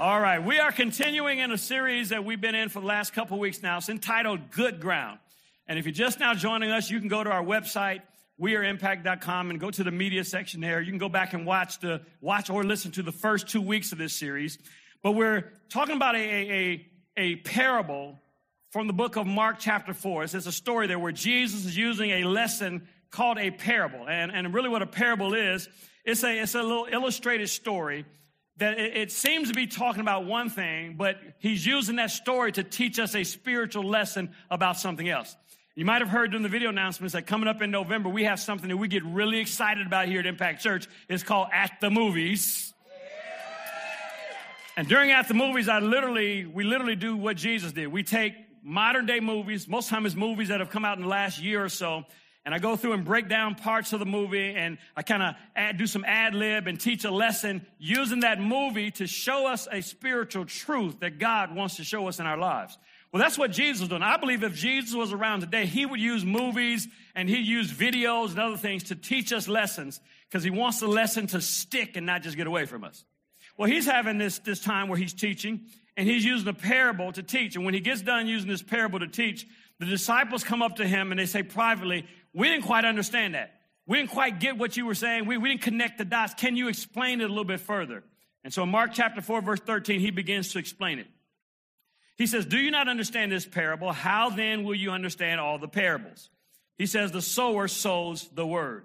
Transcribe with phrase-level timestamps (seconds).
[0.00, 3.12] All right, we are continuing in a series that we've been in for the last
[3.14, 3.78] couple weeks now.
[3.78, 5.18] It's entitled Good Ground.
[5.66, 8.02] And if you're just now joining us, you can go to our website,
[8.40, 10.80] weareimpact.com, and go to the media section there.
[10.80, 13.90] You can go back and watch the watch or listen to the first two weeks
[13.90, 14.60] of this series.
[15.02, 16.86] But we're talking about a, a,
[17.16, 18.20] a parable
[18.70, 20.22] from the book of Mark, chapter 4.
[20.22, 24.08] It's, it's a story there where Jesus is using a lesson called a parable.
[24.08, 25.68] And, and really, what a parable is,
[26.04, 28.04] it's a, it's a little illustrated story
[28.58, 32.64] that it, seems to be talking about one thing, but he's using that story to
[32.64, 35.36] teach us a spiritual lesson about something else.
[35.76, 38.40] You might have heard during the video announcements that coming up in November, we have
[38.40, 40.88] something that we get really excited about here at Impact Church.
[41.08, 42.74] It's called At the Movies.
[44.76, 47.88] And during At the Movies, I literally, we literally do what Jesus did.
[47.88, 51.08] We take modern day movies, most times it's movies that have come out in the
[51.08, 52.04] last year or so,
[52.48, 55.76] and I go through and break down parts of the movie and I kind of
[55.76, 59.82] do some ad lib and teach a lesson using that movie to show us a
[59.82, 62.78] spiritual truth that God wants to show us in our lives.
[63.12, 64.00] Well, that's what Jesus was doing.
[64.00, 68.30] I believe if Jesus was around today, he would use movies and he'd use videos
[68.30, 72.06] and other things to teach us lessons because he wants the lesson to stick and
[72.06, 73.04] not just get away from us.
[73.58, 75.66] Well, he's having this, this time where he's teaching
[75.98, 77.56] and he's using a parable to teach.
[77.56, 79.46] And when he gets done using this parable to teach,
[79.80, 82.06] the disciples come up to him and they say privately,
[82.38, 83.52] we didn't quite understand that.
[83.88, 85.26] We didn't quite get what you were saying.
[85.26, 86.34] We, we didn't connect the dots.
[86.34, 88.04] Can you explain it a little bit further?
[88.44, 91.08] And so in Mark chapter 4, verse 13, he begins to explain it.
[92.16, 93.90] He says, Do you not understand this parable?
[93.90, 96.30] How then will you understand all the parables?
[96.76, 98.84] He says, The sower sows the word.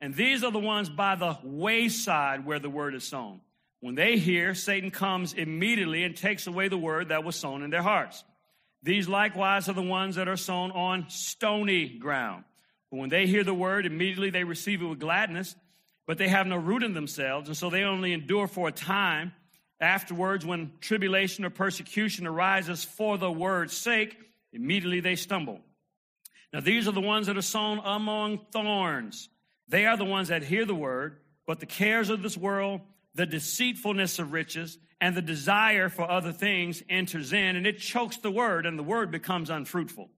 [0.00, 3.40] And these are the ones by the wayside where the word is sown.
[3.80, 7.70] When they hear, Satan comes immediately and takes away the word that was sown in
[7.70, 8.22] their hearts.
[8.84, 12.44] These likewise are the ones that are sown on stony ground
[12.94, 15.56] but when they hear the word, immediately they receive it with gladness,
[16.06, 19.32] but they have no root in themselves, and so they only endure for a time.
[19.80, 24.16] Afterwards, when tribulation or persecution arises for the word's sake,
[24.52, 25.58] immediately they stumble.
[26.52, 29.28] Now, these are the ones that are sown among thorns.
[29.66, 31.16] They are the ones that hear the word,
[31.48, 32.80] but the cares of this world,
[33.16, 38.18] the deceitfulness of riches, and the desire for other things enters in, and it chokes
[38.18, 40.10] the word, and the word becomes unfruitful.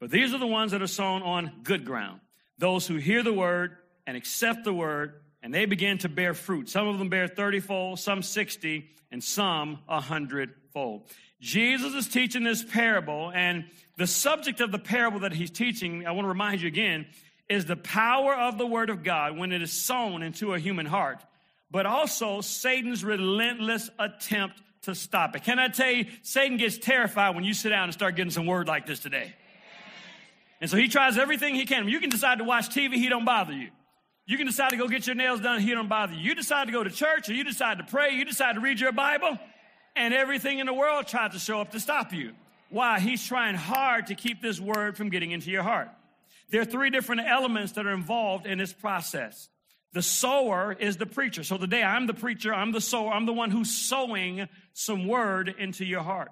[0.00, 2.20] But these are the ones that are sown on good ground.
[2.58, 3.76] Those who hear the word
[4.06, 6.68] and accept the word, and they begin to bear fruit.
[6.68, 11.10] Some of them bear 30 fold, some 60, and some 100 fold.
[11.40, 13.64] Jesus is teaching this parable, and
[13.96, 17.06] the subject of the parable that he's teaching, I want to remind you again,
[17.48, 20.86] is the power of the word of God when it is sown into a human
[20.86, 21.24] heart,
[21.70, 25.44] but also Satan's relentless attempt to stop it.
[25.44, 28.46] Can I tell you, Satan gets terrified when you sit down and start getting some
[28.46, 29.34] word like this today.
[30.60, 31.88] And so he tries everything he can.
[31.88, 33.68] You can decide to watch TV, he don't bother you.
[34.26, 36.20] You can decide to go get your nails done, he don't bother you.
[36.20, 38.78] You decide to go to church, or you decide to pray, you decide to read
[38.78, 39.38] your Bible,
[39.96, 42.32] and everything in the world tries to show up to stop you.
[42.70, 43.00] Why?
[43.00, 45.88] He's trying hard to keep this word from getting into your heart.
[46.50, 49.48] There are three different elements that are involved in this process.
[49.92, 51.42] The sower is the preacher.
[51.44, 55.54] So today I'm the preacher, I'm the sower, I'm the one who's sowing some word
[55.58, 56.30] into your heart.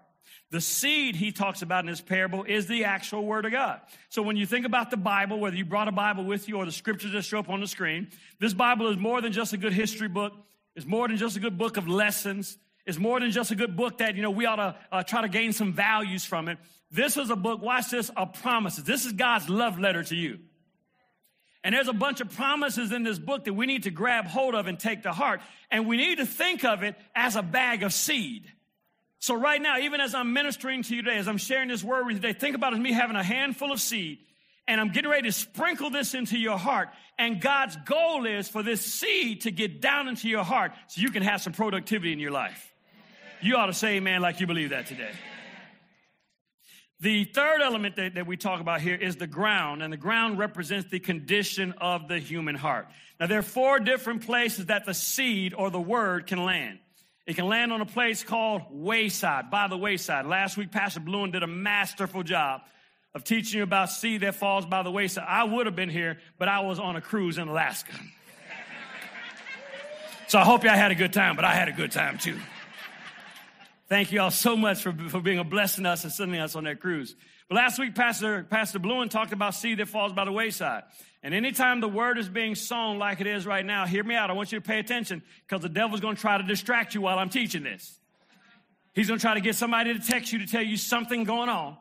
[0.51, 3.81] The seed he talks about in this parable is the actual word of God.
[4.11, 6.65] So when you think about the Bible, whether you brought a Bible with you or
[6.65, 8.09] the scriptures that show up on the screen,
[8.39, 10.33] this Bible is more than just a good history book.
[10.77, 12.59] It's more than just a good book of lessons.
[12.87, 15.23] It's more than just a good book that, you know, we ought to uh, try
[15.23, 16.59] to gain some values from it.
[16.93, 18.85] This is a book, watch this, of promises.
[18.85, 20.39] This is God's love letter to you.
[21.65, 24.55] And there's a bunch of promises in this book that we need to grab hold
[24.55, 25.41] of and take to heart.
[25.69, 28.53] And we need to think of it as a bag of seed.
[29.27, 32.07] So right now, even as I'm ministering to you today, as I'm sharing this word
[32.07, 34.19] with you today, think about it as me having a handful of seed
[34.69, 36.91] and I'm getting ready to sprinkle this into your heart.
[37.19, 41.11] And God's goal is for this seed to get down into your heart so you
[41.11, 42.73] can have some productivity in your life.
[43.41, 45.11] You ought to say amen like you believe that today.
[47.01, 50.39] The third element that, that, we talk about here is the ground, and the ground
[50.39, 52.87] represents the condition of the human heart.
[53.19, 56.79] Now, there are four different places that the seed or the word can land.
[57.27, 60.27] It can land on a place called Wayside, by the wayside.
[60.27, 62.61] Last week, Pastor Bluen did a masterful job
[63.15, 65.25] of teaching you about seed that falls by the wayside.
[65.27, 67.95] I would have been here, but I was on a cruise in Alaska.
[70.29, 72.39] so I hope y'all had a good time, but I had a good time too.
[73.89, 76.55] Thank you all so much for, for being a blessing to us and sending us
[76.55, 77.17] on that cruise.
[77.49, 80.83] But last week, Pastor, Pastor Bluen talked about seed that falls by the wayside.
[81.23, 84.31] And anytime the word is being sown like it is right now, hear me out.
[84.31, 87.01] I want you to pay attention because the devil's going to try to distract you
[87.01, 87.99] while I'm teaching this.
[88.95, 91.49] He's going to try to get somebody to text you to tell you something going
[91.49, 91.77] on.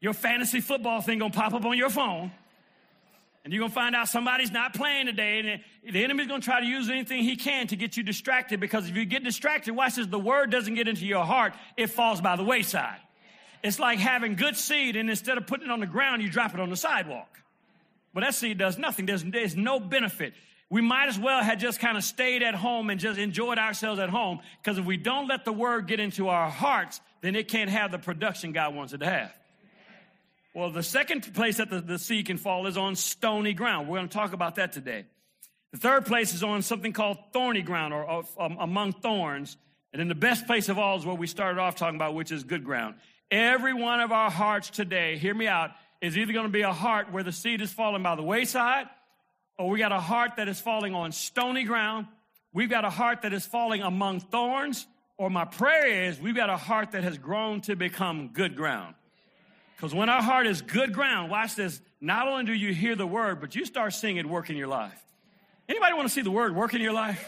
[0.00, 2.30] Your fantasy football thing going to pop up on your phone.
[3.44, 6.44] And you're going to find out somebody's not playing today, and the enemy's going to
[6.44, 9.74] try to use anything he can to get you distracted because if you get distracted,
[9.74, 12.98] watch this, the word doesn't get into your heart, it falls by the wayside.
[13.62, 16.54] It's like having good seed, and instead of putting it on the ground, you drop
[16.54, 17.28] it on the sidewalk.
[18.14, 20.34] But that seed does nothing, there's, there's no benefit.
[20.70, 23.98] We might as well have just kind of stayed at home and just enjoyed ourselves
[24.00, 27.48] at home because if we don't let the word get into our hearts, then it
[27.48, 29.32] can't have the production God wants it to have.
[30.54, 33.88] Well, the second place that the, the seed can fall is on stony ground.
[33.88, 35.04] We're going to talk about that today.
[35.72, 39.56] The third place is on something called thorny ground or, or um, among thorns.
[39.92, 42.32] And then the best place of all is what we started off talking about, which
[42.32, 42.96] is good ground.
[43.30, 45.70] Every one of our hearts today, hear me out,
[46.00, 48.88] is either going to be a heart where the seed is falling by the wayside
[49.58, 52.06] or we got a heart that is falling on stony ground.
[52.52, 54.86] We've got a heart that is falling among thorns.
[55.18, 58.94] Or my prayer is we've got a heart that has grown to become good ground.
[59.76, 63.06] Because when our heart is good ground, watch this, not only do you hear the
[63.06, 65.04] word, but you start seeing it work in your life.
[65.68, 67.24] Anybody want to see the word work in your life?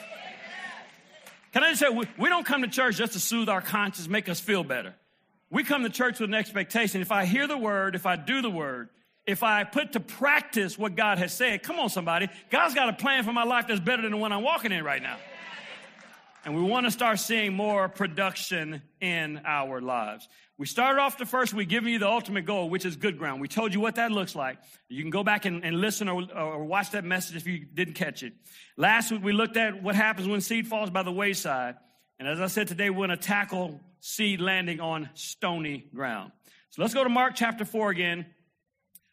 [1.53, 4.07] Can I just say, we, we don't come to church just to soothe our conscience,
[4.09, 4.95] make us feel better.
[5.51, 7.01] We come to church with an expectation.
[7.01, 8.89] If I hear the word, if I do the word,
[9.27, 12.93] if I put to practice what God has said, come on, somebody, God's got a
[12.93, 15.17] plan for my life that's better than the one I'm walking in right now.
[16.45, 20.27] And we want to start seeing more production in our lives.
[20.57, 23.41] We started off the first week giving you the ultimate goal, which is good ground.
[23.41, 24.59] We told you what that looks like.
[24.89, 27.95] You can go back and, and listen or, or watch that message if you didn't
[27.95, 28.33] catch it.
[28.77, 31.77] Last week we looked at what happens when seed falls by the wayside.
[32.19, 36.33] And as I said today, we're going to tackle seed landing on stony ground.
[36.71, 38.27] So let's go to Mark chapter 4 again.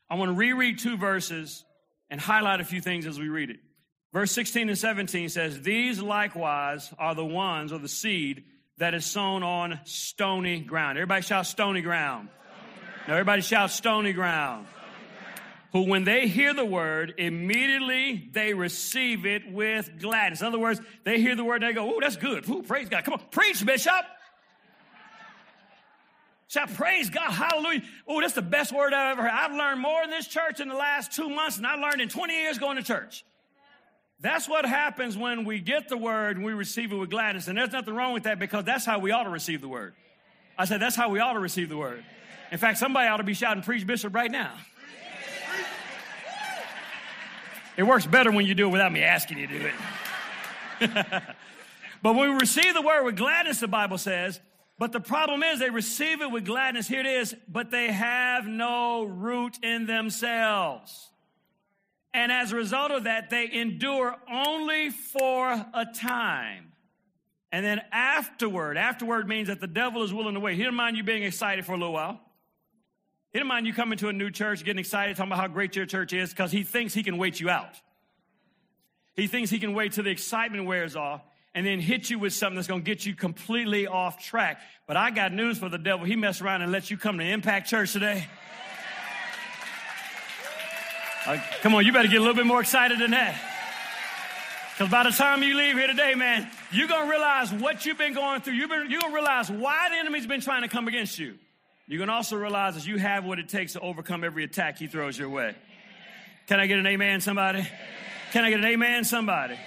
[0.10, 1.63] I want to reread two verses
[2.10, 3.57] and highlight a few things as we read it.
[4.13, 8.45] Verse 16 and 17 says, These likewise are the ones or the seed
[8.78, 10.98] that is sown on stony ground.
[10.98, 12.30] Everybody shout stony ground.
[12.30, 13.07] Stony ground.
[13.07, 14.66] Now everybody shout stony ground.
[14.68, 15.48] stony ground.
[15.74, 20.42] Who, when they hear the word, immediately they receive it with gladness.
[20.42, 22.48] In other words, they hear the word they go, Oh, that's good.
[22.50, 23.04] Ooh, praise God.
[23.04, 24.06] Come on, preach, Bishop.
[26.50, 27.82] Shout, praise God, hallelujah.
[28.08, 29.32] Oh, that's the best word I've ever heard.
[29.32, 32.08] I've learned more in this church in the last two months than I learned in
[32.08, 33.26] 20 years going to church.
[34.20, 37.48] That's what happens when we get the word and we receive it with gladness.
[37.48, 39.94] And there's nothing wrong with that because that's how we ought to receive the word.
[40.58, 42.04] I said, that's how we ought to receive the word.
[42.52, 44.54] In fact, somebody ought to be shouting, Preach Bishop right now.
[47.76, 49.70] It works better when you do it without me asking you to do
[50.82, 50.94] it.
[52.02, 54.40] but when we receive the word with gladness, the Bible says,
[54.79, 56.88] but the problem is they receive it with gladness.
[56.88, 61.12] Here it is, but they have no root in themselves.
[62.13, 66.74] And as a result of that, they endure only for a time.
[67.51, 70.57] And then afterward, afterward means that the devil is willing to wait.
[70.57, 72.19] He doesn't mind you being excited for a little while.
[73.33, 75.75] He doesn't mind you coming to a new church, getting excited, talking about how great
[75.75, 77.81] your church is, because he thinks he can wait you out.
[79.15, 81.21] He thinks he can wait till the excitement wears off
[81.54, 84.62] and then hit you with something that's going to get you completely off track.
[84.88, 86.06] But I got news for the devil.
[86.06, 88.28] He mess around and let you come to Impact Church today.
[91.26, 93.38] Uh, come on, you better get a little bit more excited than that.
[94.74, 97.98] Because by the time you leave here today, man, you're going to realize what you've
[97.98, 98.54] been going through.
[98.54, 101.36] You've been, you're going to realize why the enemy's been trying to come against you.
[101.88, 104.78] You're going to also realize that you have what it takes to overcome every attack
[104.78, 105.56] he throws your way.
[106.48, 107.68] Can I get an amen, somebody?
[108.32, 109.58] Can I get an amen, somebody?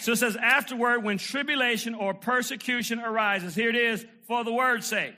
[0.00, 4.86] So it says, afterward, when tribulation or persecution arises, here it is, for the word's
[4.86, 5.16] sake.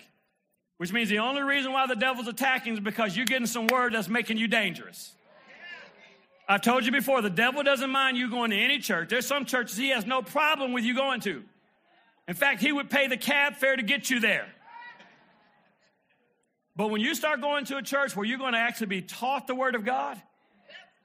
[0.78, 3.95] Which means the only reason why the devil's attacking is because you're getting some word
[3.95, 5.12] that's making you dangerous.
[6.49, 9.09] I've told you before, the devil doesn't mind you going to any church.
[9.09, 11.42] There's some churches he has no problem with you going to.
[12.28, 14.47] In fact, he would pay the cab fare to get you there.
[16.76, 19.47] But when you start going to a church where you're going to actually be taught
[19.47, 20.21] the Word of God,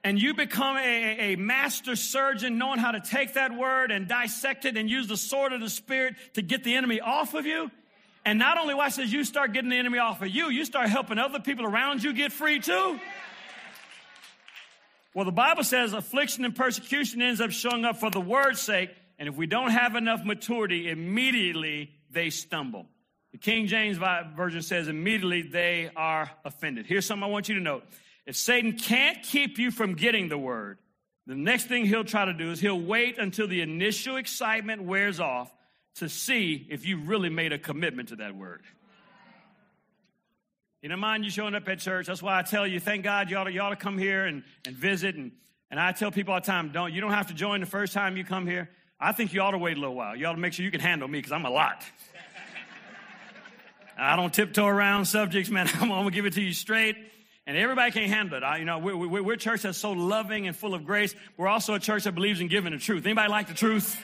[0.03, 4.65] and you become a, a, master surgeon knowing how to take that word and dissect
[4.65, 7.69] it and use the sword of the spirit to get the enemy off of you.
[8.25, 10.89] And not only watch this, you start getting the enemy off of you, you start
[10.89, 12.99] helping other people around you get free too.
[15.13, 18.91] Well, the Bible says affliction and persecution ends up showing up for the word's sake.
[19.19, 22.87] And if we don't have enough maturity, immediately they stumble.
[23.33, 26.85] The King James Version says immediately they are offended.
[26.85, 27.83] Here's something I want you to note.
[28.25, 30.77] If Satan can't keep you from getting the word,
[31.27, 35.19] the next thing he'll try to do is he'll wait until the initial excitement wears
[35.19, 35.51] off
[35.95, 38.61] to see if you really made a commitment to that word.
[40.81, 42.07] You don't mind you showing up at church.
[42.07, 44.25] That's why I tell you, thank God you ought to, you ought to come here
[44.25, 45.15] and, and visit.
[45.15, 45.31] And,
[45.69, 47.93] and I tell people all the time, don't, you don't have to join the first
[47.93, 48.69] time you come here.
[48.99, 50.15] I think you ought to wait a little while.
[50.15, 51.83] You ought to make sure you can handle me because I'm a lot.
[53.97, 55.69] I don't tiptoe around subjects, man.
[55.79, 56.95] I'm going to give it to you straight.
[57.51, 58.43] And everybody can't handle it.
[58.43, 61.13] I, you know, we're, we're, we're a church that's so loving and full of grace.
[61.35, 63.05] We're also a church that believes in giving the truth.
[63.05, 64.01] Anybody like the truth?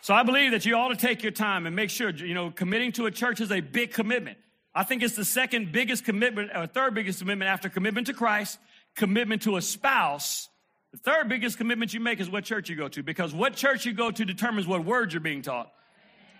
[0.00, 2.50] So I believe that you ought to take your time and make sure, you know,
[2.50, 4.38] committing to a church is a big commitment.
[4.74, 8.58] I think it's the second biggest commitment, or third biggest commitment after commitment to Christ,
[8.96, 10.48] commitment to a spouse.
[10.92, 13.84] The third biggest commitment you make is what church you go to, because what church
[13.84, 15.70] you go to determines what words you're being taught.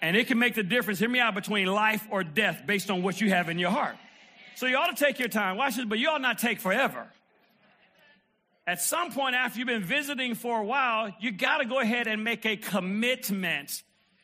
[0.00, 3.02] And it can make the difference, hear me out, between life or death based on
[3.02, 3.96] what you have in your heart.
[4.60, 5.56] So you ought to take your time.
[5.56, 7.06] Watch this, but you ought not take forever.
[8.66, 12.06] At some point after you've been visiting for a while, you got to go ahead
[12.06, 13.82] and make a commitment.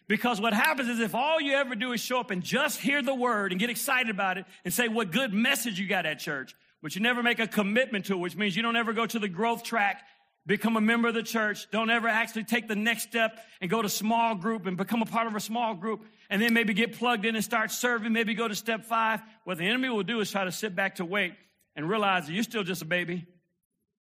[0.08, 3.00] Because what happens is if all you ever do is show up and just hear
[3.00, 6.18] the word and get excited about it and say what good message you got at
[6.18, 9.06] church, but you never make a commitment to it, which means you don't ever go
[9.06, 10.02] to the growth track,
[10.46, 13.82] become a member of the church, don't ever actually take the next step and go
[13.82, 16.96] to small group and become a part of a small group, and then maybe get
[16.96, 19.20] plugged in and start serving, maybe go to step five.
[19.44, 21.34] What the enemy will do is try to sit back to wait
[21.74, 23.26] and realize that you're still just a baby.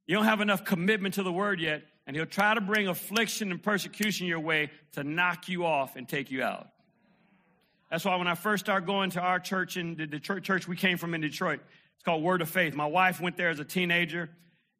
[0.06, 3.50] You don't have enough commitment to the word yet, and he'll try to bring affliction
[3.50, 6.68] and persecution your way to knock you off and take you out.
[7.90, 10.76] That's why when I first started going to our church in the Detroit church we
[10.76, 11.60] came from in Detroit,
[11.94, 12.74] it's called Word of Faith.
[12.74, 14.30] My wife went there as a teenager,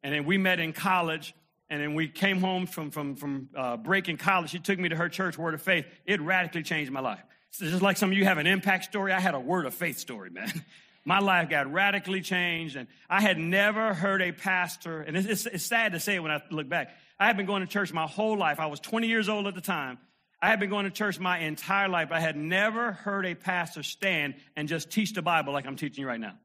[0.03, 1.33] and then we met in college.
[1.69, 4.51] And then we came home from, from, from uh, break in college.
[4.51, 5.85] She took me to her church, Word of Faith.
[6.05, 7.23] It radically changed my life.
[7.51, 9.73] So just like some of you have an impact story, I had a Word of
[9.73, 10.51] Faith story, man.
[11.05, 12.75] my life got radically changed.
[12.75, 16.31] And I had never heard a pastor, and it's, it's, sad to say it when
[16.31, 16.91] I look back.
[17.19, 18.59] I had been going to church my whole life.
[18.59, 19.97] I was 20 years old at the time.
[20.41, 22.09] I had been going to church my entire life.
[22.11, 26.03] I had never heard a pastor stand and just teach the Bible like I'm teaching
[26.03, 26.35] you right now.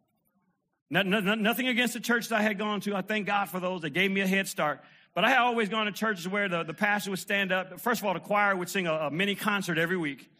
[0.88, 2.94] No, no, nothing against the churches I had gone to.
[2.94, 4.82] I thank God for those that gave me a head start.
[5.14, 7.81] But I had always gone to churches where the, the pastor would stand up.
[7.81, 10.31] First of all, the choir would sing a, a mini concert every week.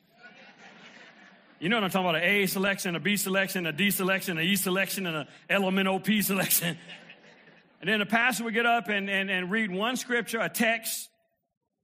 [1.61, 2.23] You know what I'm talking about?
[2.23, 6.23] An A selection, a B selection, a D selection, an E selection, and an LMNOP
[6.25, 6.77] selection.
[7.81, 11.11] And then the pastor would get up and, and, and read one scripture, a text,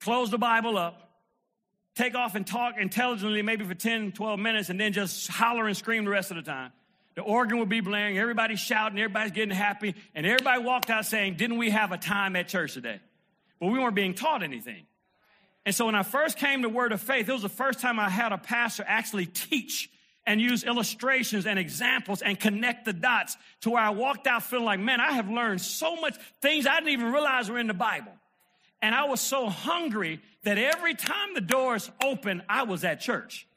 [0.00, 1.11] close the Bible up,
[1.97, 5.76] take off and talk intelligently maybe for 10, 12 minutes, and then just holler and
[5.76, 6.71] scream the rest of the time.
[7.18, 11.34] The organ would be blaring, everybody's shouting, everybody's getting happy, and everybody walked out saying,
[11.34, 13.00] Didn't we have a time at church today?
[13.58, 14.87] But we weren't being taught anything.
[15.66, 17.98] And so when I first came to Word of Faith, it was the first time
[17.98, 19.90] I had a pastor actually teach
[20.28, 24.66] and use illustrations and examples and connect the dots to where I walked out feeling
[24.66, 27.75] like, man, I have learned so much things I didn't even realize were in the
[27.75, 28.12] Bible.
[28.80, 33.48] And I was so hungry that every time the doors opened, I was at church.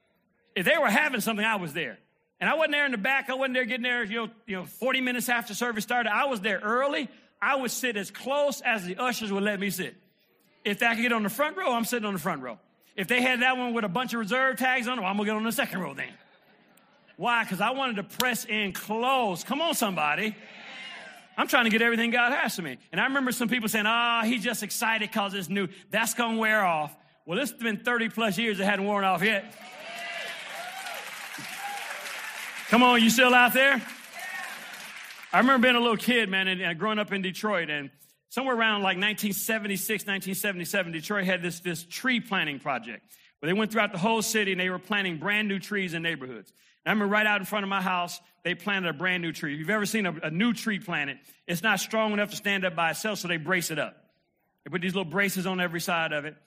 [0.56, 2.00] If they were having something, I was there.
[2.41, 3.29] And I wasn't there in the back.
[3.29, 6.12] I wasn't there getting there, you know, you know, 40 minutes after service started.
[6.12, 7.07] I was there early.
[7.39, 9.95] I would sit as close as the ushers would let me sit.
[10.65, 12.57] If I could get on the front row, I'm sitting on the front row.
[12.95, 15.29] If they had that one with a bunch of reserve tags on well, I'm gonna
[15.29, 16.10] get on the second row then.
[17.15, 17.43] Why?
[17.43, 19.43] Because I wanted to press in close.
[19.43, 20.36] Come on, somebody.
[21.38, 22.77] I'm trying to get everything God has for me.
[22.91, 25.67] And I remember some people saying, ah, oh, he's just excited because it's new.
[25.89, 26.95] That's going to wear off.
[27.25, 29.53] Well, it's been 30 plus years, it hadn't worn off yet.
[32.72, 33.82] Come on, you still out there?
[35.34, 37.90] I remember being a little kid, man, and, and growing up in Detroit, and
[38.30, 43.04] somewhere around like 1976, 1977, Detroit had this, this tree planting project
[43.40, 46.01] where they went throughout the whole city and they were planting brand new trees in
[46.01, 46.54] neighborhoods.
[46.86, 49.34] And I remember right out in front of my house, they planted a brand new
[49.34, 49.54] tree.
[49.54, 52.63] If you've ever seen a, a new tree planted, it's not strong enough to stand
[52.63, 53.98] up by itself, so they brace it up.
[54.63, 56.38] They put these little braces on every side of it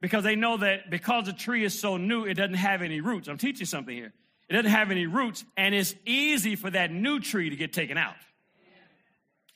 [0.00, 3.26] because they know that because the tree is so new, it doesn't have any roots.
[3.26, 4.12] I'm teaching something here.
[4.48, 7.96] It doesn't have any roots, and it's easy for that new tree to get taken
[7.96, 8.16] out.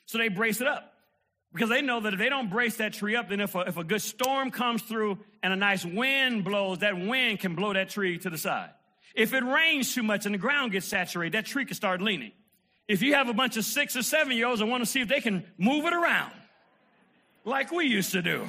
[0.06, 0.92] So they brace it up
[1.52, 3.76] because they know that if they don't brace that tree up, then if a, if
[3.76, 7.90] a good storm comes through and a nice wind blows, that wind can blow that
[7.90, 8.70] tree to the side.
[9.14, 12.32] If it rains too much and the ground gets saturated, that tree can start leaning.
[12.86, 15.00] If you have a bunch of six or seven year olds and want to see
[15.00, 16.32] if they can move it around,
[17.44, 18.46] like we used to do,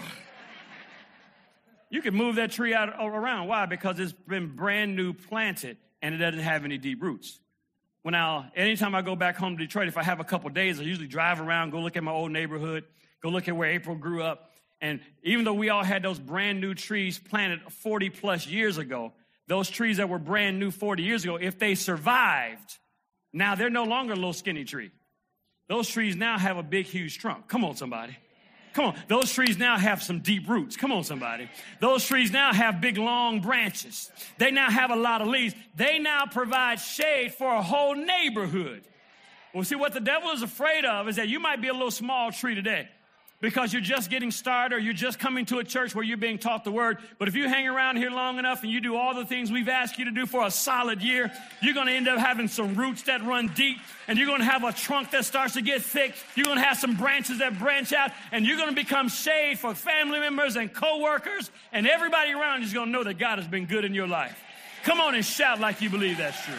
[1.90, 3.48] you can move that tree out around.
[3.48, 3.66] Why?
[3.66, 7.38] Because it's been brand new planted and it doesn't have any deep roots.
[8.02, 10.80] Well, now, anytime I go back home to Detroit, if I have a couple days,
[10.80, 12.86] I usually drive around, go look at my old neighborhood,
[13.22, 14.52] go look at where April grew up.
[14.80, 19.12] And even though we all had those brand new trees planted 40 plus years ago,
[19.50, 22.78] those trees that were brand new 40 years ago, if they survived,
[23.34, 24.92] now they're no longer a little skinny tree.
[25.68, 27.50] Those trees now have a big, huge trunk.
[27.50, 28.16] Come on, somebody.
[28.78, 28.96] Come on.
[29.08, 30.78] Those trees now have some deep roots.
[30.78, 31.50] Come on, somebody.
[31.80, 34.12] Those trees now have big, long branches.
[34.38, 35.56] They now have a lot of leaves.
[35.76, 38.84] They now provide shade for a whole neighborhood.
[39.52, 41.90] Well, see, what the devil is afraid of is that you might be a little
[41.90, 42.88] small tree today.
[43.40, 46.40] Because you're just getting started or you're just coming to a church where you're being
[46.40, 46.98] taught the word.
[47.20, 49.70] But if you hang around here long enough and you do all the things we've
[49.70, 52.76] asked you to do for a solid year, you're going to end up having some
[52.76, 53.78] roots that run deep
[54.08, 56.16] and you're going to have a trunk that starts to get thick.
[56.36, 59.60] You're going to have some branches that branch out and you're going to become shade
[59.60, 63.38] for family members and coworkers and everybody around you is going to know that God
[63.38, 64.38] has been good in your life.
[64.84, 66.56] Come on and shout like you believe that's true.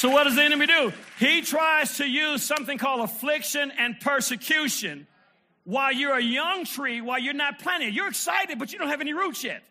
[0.00, 0.94] So, what does the enemy do?
[1.18, 5.06] He tries to use something called affliction and persecution
[5.64, 7.94] while you're a young tree, while you're not planted.
[7.94, 9.62] You're excited, but you don't have any roots yet.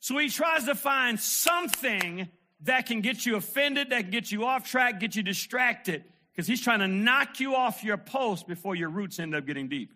[0.00, 2.28] So, he tries to find something
[2.62, 6.02] that can get you offended, that can get you off track, get you distracted,
[6.32, 9.68] because he's trying to knock you off your post before your roots end up getting
[9.68, 9.94] deep.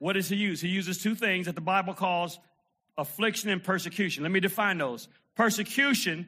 [0.00, 0.60] What does he use?
[0.60, 2.40] He uses two things that the Bible calls
[2.98, 4.24] affliction and persecution.
[4.24, 5.06] Let me define those.
[5.36, 6.26] Persecution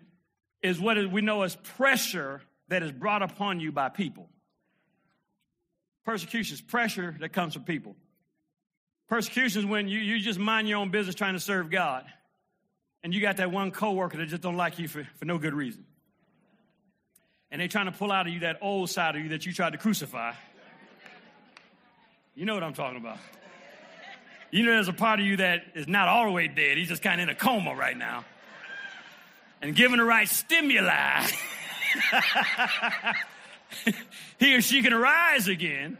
[0.62, 4.28] is what we know as pressure that is brought upon you by people.
[6.04, 7.96] Persecution is pressure that comes from people.
[9.08, 12.04] Persecution is when you, you just mind your own business trying to serve God.
[13.02, 15.54] And you got that one coworker that just don't like you for, for no good
[15.54, 15.84] reason.
[17.50, 19.52] And they're trying to pull out of you that old side of you that you
[19.52, 20.32] tried to crucify.
[22.34, 23.18] You know what I'm talking about.
[24.50, 26.78] You know there's a part of you that is not all the way dead.
[26.78, 28.24] He's just kind of in a coma right now
[29.62, 31.24] and given the right stimuli,
[34.38, 35.96] he or she can arise again.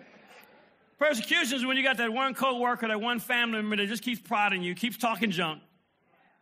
[0.99, 4.21] Persecution is when you got that one coworker, that one family member that just keeps
[4.21, 5.63] prodding you, keeps talking junk.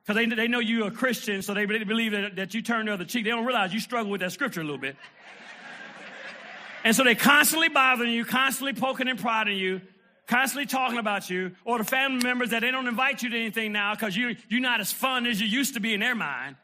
[0.03, 2.93] Because they, they know you're a Christian, so they believe that, that you turn the
[2.95, 3.25] other cheek.
[3.25, 4.97] They don't realize you struggle with that scripture a little bit.
[6.83, 9.83] And so they constantly bothering you, constantly poking and prodding you,
[10.27, 13.73] constantly talking about you, or the family members that they don't invite you to anything
[13.73, 16.57] now because you, you're not as fun as you used to be in their mind.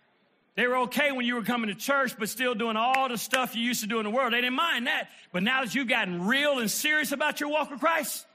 [0.56, 3.54] They were okay when you were coming to church, but still doing all the stuff
[3.54, 4.32] you used to do in the world.
[4.32, 5.10] They didn't mind that.
[5.30, 8.26] But now that you've gotten real and serious about your walk with Christ,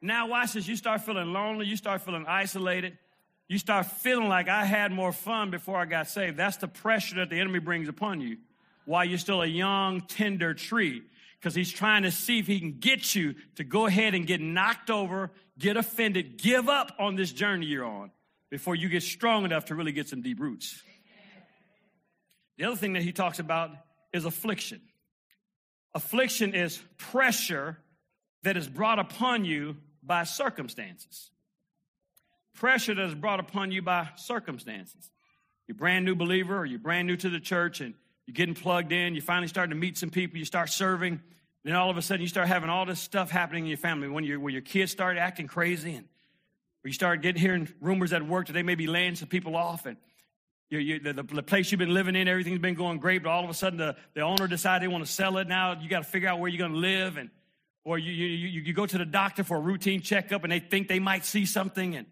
[0.00, 0.66] now watch this.
[0.66, 1.66] You start feeling lonely.
[1.66, 2.96] You start feeling isolated.
[3.48, 6.38] You start feeling like I had more fun before I got saved.
[6.38, 8.38] That's the pressure that the enemy brings upon you
[8.86, 11.02] while you're still a young, tender tree.
[11.38, 14.40] Because he's trying to see if he can get you to go ahead and get
[14.40, 18.10] knocked over, get offended, give up on this journey you're on
[18.48, 20.82] before you get strong enough to really get some deep roots.
[22.58, 23.70] The other thing that he talks about
[24.12, 24.80] is affliction.
[25.94, 27.78] Affliction is pressure
[28.42, 31.30] that is brought upon you by circumstances.
[32.54, 35.10] Pressure that is brought upon you by circumstances.
[35.66, 37.94] You're brand new believer or you're brand new to the church and
[38.26, 41.20] you're getting plugged in, you finally start to meet some people, you start serving,
[41.64, 44.08] then all of a sudden you start having all this stuff happening in your family
[44.08, 46.06] when, you when your kids start acting crazy and
[46.84, 49.86] you start getting hearing rumors at work that they may be laying some people off
[49.86, 49.96] and
[50.70, 53.44] you, you, the, the, place you've been living in, everything's been going great, but all
[53.44, 55.46] of a sudden the, the owner decided they want to sell it.
[55.46, 57.16] Now you got to figure out where you're going to live.
[57.16, 57.30] And,
[57.84, 60.60] or you, you, you, you go to the doctor for a routine checkup and they
[60.60, 62.06] think they might see something and,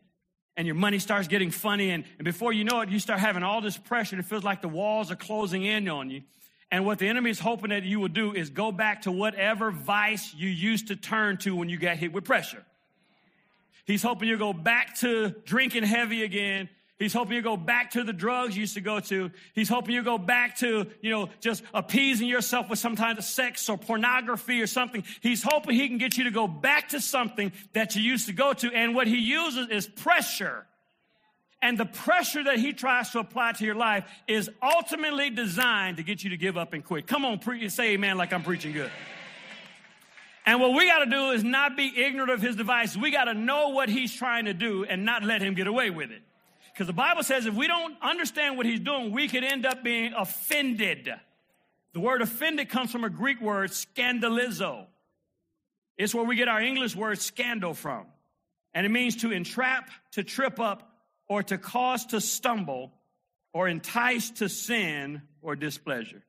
[0.56, 1.90] and your money starts getting funny.
[1.90, 4.18] And, and before you know it, you start having all this pressure.
[4.18, 6.22] It feels like the walls are closing in on you.
[6.70, 9.70] And what the enemy is hoping that you will do is go back to whatever
[9.70, 12.64] vice you used to turn to when you got hit with pressure.
[13.84, 18.04] He's hoping you'll go back to drinking heavy again He's hoping you go back to
[18.04, 19.30] the drugs you used to go to.
[19.54, 23.24] He's hoping you go back to, you know, just appeasing yourself with some kind of
[23.24, 25.02] sex or pornography or something.
[25.20, 28.32] He's hoping he can get you to go back to something that you used to
[28.32, 28.72] go to.
[28.72, 30.66] And what he uses is pressure.
[31.60, 36.02] And the pressure that he tries to apply to your life is ultimately designed to
[36.02, 37.06] get you to give up and quit.
[37.06, 38.90] Come on, pre- say amen like I'm preaching good.
[40.44, 42.96] And what we got to do is not be ignorant of his device.
[42.96, 45.90] We got to know what he's trying to do and not let him get away
[45.90, 46.22] with it.
[46.72, 49.82] Because the Bible says if we don't understand what he's doing, we could end up
[49.82, 51.12] being offended.
[51.92, 54.86] The word offended comes from a Greek word, scandalizo.
[55.98, 58.06] It's where we get our English word scandal from.
[58.72, 60.90] And it means to entrap, to trip up,
[61.28, 62.92] or to cause to stumble,
[63.52, 66.22] or entice to sin or displeasure.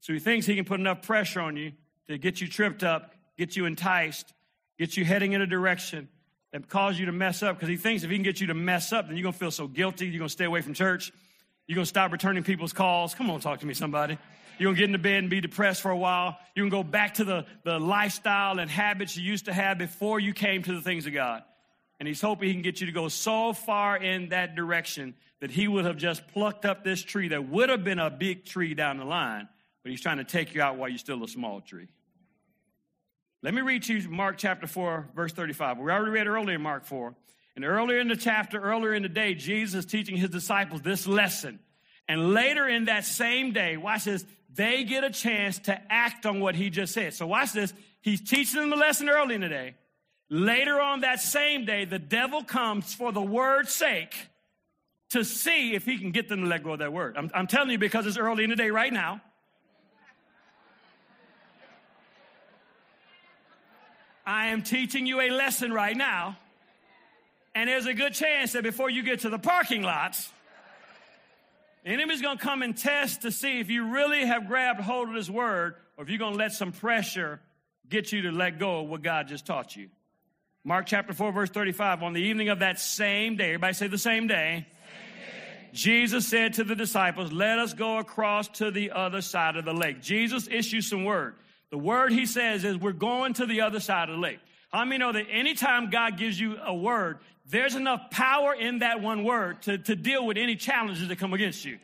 [0.00, 1.72] So he thinks he can put enough pressure on you
[2.08, 4.32] to get you tripped up, get you enticed,
[4.78, 6.08] get you heading in a direction,
[6.52, 8.54] that cause you to mess up because he thinks if he can get you to
[8.54, 10.06] mess up, then you're going to feel so guilty.
[10.06, 11.12] You're going to stay away from church.
[11.66, 13.14] You're going to stop returning people's calls.
[13.14, 14.18] Come on, talk to me, somebody.
[14.58, 16.38] You're going to get into bed and be depressed for a while.
[16.56, 20.18] Going to go back to the, the lifestyle and habits you used to have before
[20.18, 21.42] you came to the things of God.
[22.00, 25.50] And he's hoping he can get you to go so far in that direction that
[25.50, 28.74] he would have just plucked up this tree that would have been a big tree
[28.74, 29.48] down the line,
[29.82, 31.86] but he's trying to take you out while you're still a small tree.
[33.40, 35.78] Let me read to you Mark chapter 4, verse 35.
[35.78, 37.14] We already read earlier in Mark 4.
[37.54, 41.60] And earlier in the chapter, earlier in the day, Jesus teaching his disciples this lesson.
[42.08, 46.40] And later in that same day, watch this, they get a chance to act on
[46.40, 47.14] what he just said.
[47.14, 47.72] So watch this.
[48.00, 49.76] He's teaching them the lesson early in the day.
[50.30, 54.14] Later on that same day, the devil comes for the word's sake
[55.10, 57.16] to see if he can get them to let go of that word.
[57.16, 59.20] I'm, I'm telling you because it's early in the day right now.
[64.28, 66.36] I am teaching you a lesson right now.
[67.54, 70.30] And there's a good chance that before you get to the parking lots,
[71.82, 75.08] the enemy's going to come and test to see if you really have grabbed hold
[75.08, 77.40] of this word or if you're going to let some pressure
[77.88, 79.88] get you to let go of what God just taught you.
[80.62, 82.02] Mark chapter 4, verse 35.
[82.02, 84.66] On the evening of that same day, everybody say the same day,
[85.72, 89.72] Jesus said to the disciples, Let us go across to the other side of the
[89.72, 90.02] lake.
[90.02, 91.34] Jesus issued some word.
[91.70, 94.38] The word he says is, We're going to the other side of the lake.
[94.70, 99.00] How many know that anytime God gives you a word, there's enough power in that
[99.00, 101.78] one word to, to deal with any challenges that come against you?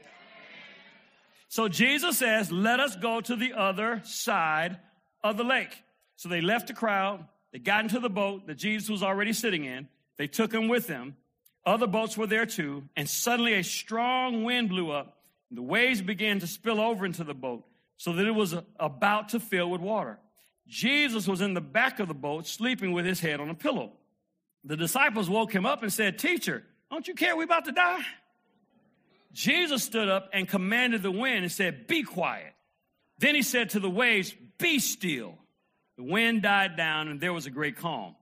[1.49, 4.79] So Jesus says, Let us go to the other side
[5.23, 5.71] of the lake.
[6.17, 7.25] So they left the crowd.
[7.53, 9.89] They got into the boat that Jesus was already sitting in.
[10.17, 11.17] They took him with them.
[11.67, 12.85] Other boats were there too.
[12.97, 15.17] And suddenly a strong wind blew up.
[15.51, 17.65] The waves began to spill over into the boat
[17.97, 20.19] so that it was about to fill with water.
[20.67, 23.93] Jesus was in the back of the boat, sleeping with his head on a pillow.
[24.65, 28.03] The disciples woke him up and said, Teacher, don't you care we're about to die?
[29.33, 32.55] Jesus stood up and commanded the wind and said, Be quiet.
[33.19, 35.37] Then he said to the waves, Be still.
[35.97, 38.17] The wind died down and there was a great calm.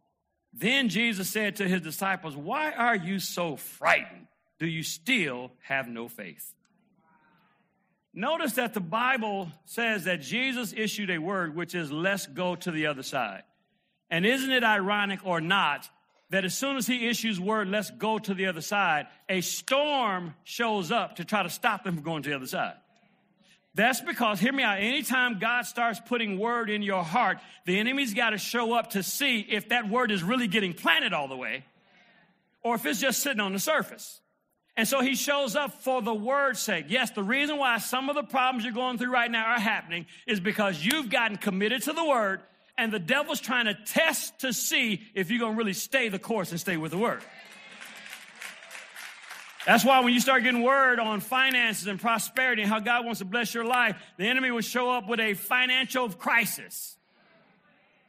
[0.52, 4.26] Then Jesus said to his disciples, Why are you so frightened?
[4.58, 6.54] Do you still have no faith?
[8.14, 12.70] Notice that the Bible says that Jesus issued a word which is, let's go to
[12.70, 13.42] the other side.
[14.11, 15.88] And isn't it ironic or not
[16.29, 20.35] that as soon as he issues word, let's go to the other side, a storm
[20.44, 22.75] shows up to try to stop them from going to the other side?
[23.75, 28.12] That's because, hear me out, anytime God starts putting word in your heart, the enemy's
[28.12, 31.37] got to show up to see if that word is really getting planted all the
[31.37, 31.64] way
[32.62, 34.20] or if it's just sitting on the surface.
[34.76, 36.87] And so he shows up for the word's sake.
[36.88, 40.06] Yes, the reason why some of the problems you're going through right now are happening
[40.26, 42.40] is because you've gotten committed to the word
[42.78, 46.18] and the devil's trying to test to see if you're going to really stay the
[46.18, 47.22] course and stay with the word.
[49.66, 53.18] That's why when you start getting word on finances and prosperity and how God wants
[53.18, 56.96] to bless your life, the enemy will show up with a financial crisis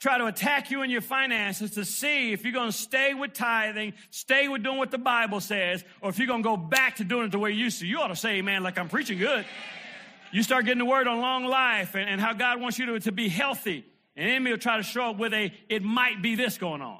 [0.03, 3.31] try to attack you in your finances to see if you're going to stay with
[3.31, 6.97] tithing, stay with doing what the Bible says, or if you're going to go back
[6.97, 7.87] to doing it the way you used to.
[7.87, 9.45] You ought to say, man, like I'm preaching good.
[10.33, 12.99] You start getting the word on long life and, and how God wants you to,
[12.99, 13.85] to be healthy.
[14.17, 16.99] And enemy will try to show up with a, it might be this going on.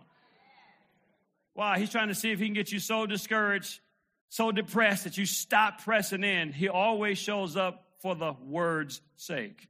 [1.55, 1.79] Why?
[1.79, 3.81] He's trying to see if he can get you so discouraged,
[4.29, 6.53] so depressed that you stop pressing in.
[6.53, 9.67] He always shows up for the word's sake.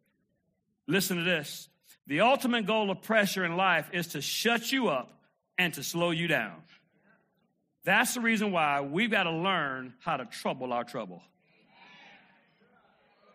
[0.85, 1.67] Listen to this.
[2.07, 5.11] The ultimate goal of pressure in life is to shut you up
[5.57, 6.55] and to slow you down.
[7.85, 11.21] That's the reason why we've got to learn how to trouble our trouble.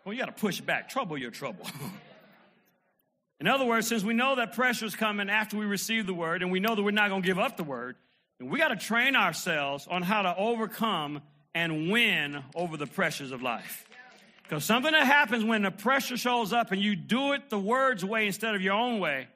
[0.04, 1.66] Well, you got to push back, trouble your trouble.
[3.40, 6.42] in other words, since we know that pressure is coming after we receive the word,
[6.42, 7.96] and we know that we're not going to give up the word,
[8.40, 11.20] we got to train ourselves on how to overcome
[11.54, 13.87] and win over the pressures of life.
[14.48, 18.02] Because something that happens when the pressure shows up and you do it the word's
[18.02, 19.28] way instead of your own way,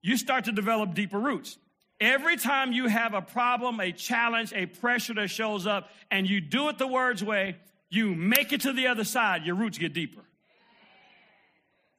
[0.00, 1.58] you start to develop deeper roots.
[2.00, 6.40] Every time you have a problem, a challenge, a pressure that shows up, and you
[6.40, 7.56] do it the word's way,
[7.90, 10.22] you make it to the other side, your roots get deeper.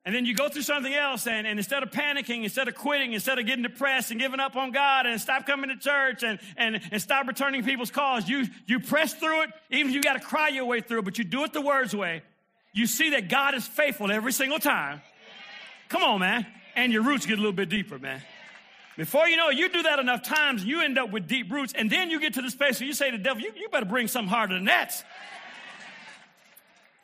[0.05, 3.13] And then you go through something else, and, and instead of panicking, instead of quitting,
[3.13, 6.39] instead of getting depressed and giving up on God and stop coming to church and,
[6.57, 10.13] and, and stop returning people's calls, you, you press through it, even if you got
[10.13, 12.23] to cry your way through it, but you do it the word's way,
[12.73, 15.01] you see that God is faithful every single time.
[15.89, 16.45] Come on, man.
[16.75, 18.21] And your roots get a little bit deeper, man.
[18.95, 21.73] Before you know it, you do that enough times, you end up with deep roots,
[21.73, 23.69] and then you get to the space where you say to the devil, you, you
[23.69, 24.93] better bring something harder than that.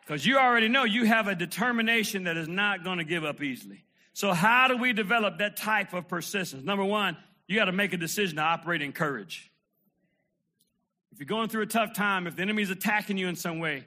[0.01, 3.41] Because you already know you have a determination that is not going to give up
[3.41, 3.85] easily.
[4.13, 6.63] So, how do we develop that type of persistence?
[6.63, 9.51] Number one, you got to make a decision to operate in courage.
[11.11, 13.85] If you're going through a tough time, if the enemy's attacking you in some way,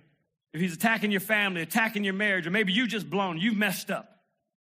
[0.59, 3.93] if he's attacking your family, attacking your marriage, or maybe you just blown, you've messed
[3.93, 4.09] up.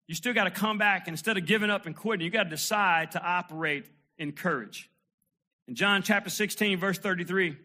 [0.06, 2.44] You still got to come back and instead of giving up and quitting, you got
[2.44, 3.88] to decide to operate
[4.20, 4.92] in courage.
[5.68, 7.58] In John chapter 16, verse 33,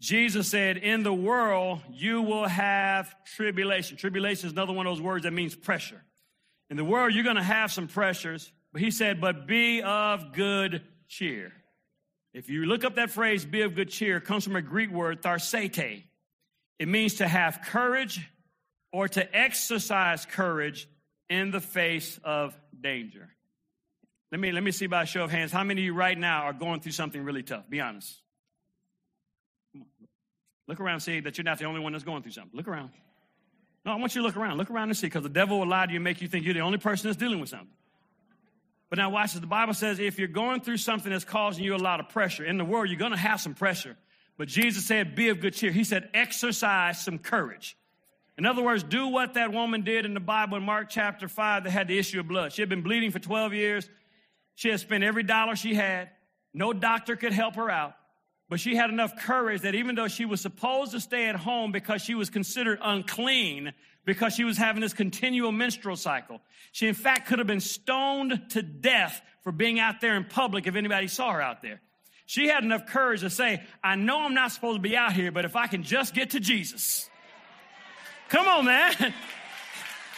[0.00, 3.98] Jesus said, In the world you will have tribulation.
[3.98, 6.02] Tribulation is another one of those words that means pressure.
[6.70, 10.32] In the world you're going to have some pressures, but he said, But be of
[10.32, 11.52] good cheer.
[12.32, 15.20] If you look up that phrase, be of good cheer, comes from a Greek word,
[15.20, 16.07] tharsete.
[16.78, 18.28] It means to have courage
[18.92, 20.88] or to exercise courage
[21.28, 23.28] in the face of danger.
[24.30, 25.52] Let me, let me see by a show of hands.
[25.52, 27.68] How many of you right now are going through something really tough?
[27.68, 28.14] Be honest.
[30.66, 32.54] Look around see that you're not the only one that's going through something.
[32.54, 32.90] Look around.
[33.86, 34.58] No, I want you to look around.
[34.58, 36.44] Look around and see because the devil will lie to you and make you think
[36.44, 37.68] you're the only person that's dealing with something.
[38.90, 39.40] But now watch this.
[39.40, 42.44] The Bible says if you're going through something that's causing you a lot of pressure,
[42.44, 43.96] in the world, you're going to have some pressure.
[44.38, 45.72] But Jesus said, be of good cheer.
[45.72, 47.76] He said, exercise some courage.
[48.38, 51.64] In other words, do what that woman did in the Bible in Mark chapter 5
[51.64, 52.52] that had the issue of blood.
[52.52, 53.90] She had been bleeding for 12 years.
[54.54, 56.10] She had spent every dollar she had.
[56.54, 57.94] No doctor could help her out.
[58.48, 61.72] But she had enough courage that even though she was supposed to stay at home
[61.72, 63.72] because she was considered unclean,
[64.06, 68.50] because she was having this continual menstrual cycle, she in fact could have been stoned
[68.50, 71.80] to death for being out there in public if anybody saw her out there.
[72.28, 75.32] She had enough courage to say, I know I'm not supposed to be out here,
[75.32, 77.08] but if I can just get to Jesus.
[78.28, 78.94] Come on, man.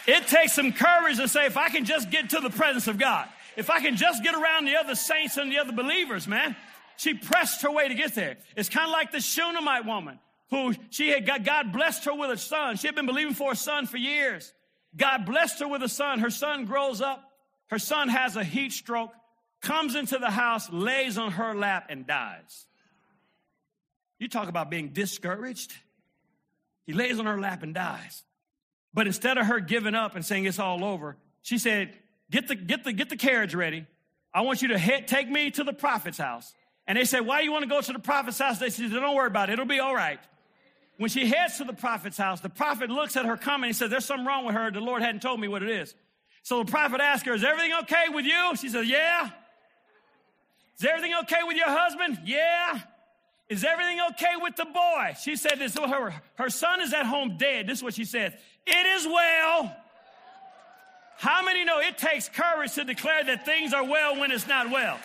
[0.06, 2.98] It takes some courage to say, if I can just get to the presence of
[2.98, 6.56] God, if I can just get around the other saints and the other believers, man.
[6.96, 8.38] She pressed her way to get there.
[8.56, 10.18] It's kind of like the Shunammite woman
[10.50, 12.76] who she had got, God blessed her with a son.
[12.76, 14.52] She had been believing for a son for years.
[14.96, 16.18] God blessed her with a son.
[16.18, 17.22] Her son grows up.
[17.68, 19.12] Her son has a heat stroke,
[19.60, 22.66] comes into the house, lays on her lap, and dies.
[24.18, 25.72] You talk about being discouraged.
[26.86, 28.24] He lays on her lap and dies.
[28.92, 31.96] But instead of her giving up and saying it's all over, she said,
[32.30, 33.86] Get the, get the, get the carriage ready.
[34.32, 36.52] I want you to head, take me to the prophet's house.
[36.86, 38.58] And they said, Why do you want to go to the prophet's house?
[38.58, 39.54] They said, Don't worry about it.
[39.54, 40.20] It'll be all right.
[40.98, 43.90] When she heads to the prophet's house, the prophet looks at her coming and says,
[43.90, 44.70] There's something wrong with her.
[44.70, 45.94] The Lord hadn't told me what it is.
[46.42, 48.56] So the prophet asks her, Is everything okay with you?
[48.56, 49.30] She says, Yeah.
[50.80, 52.20] Is everything okay with your husband?
[52.24, 52.80] Yeah.
[53.50, 55.14] Is everything okay with the boy?
[55.20, 57.66] She said this her, her son is at home dead.
[57.66, 58.32] This is what she says.
[58.66, 59.76] It is well.
[61.18, 64.70] How many know it takes courage to declare that things are well when it's not
[64.70, 64.98] well?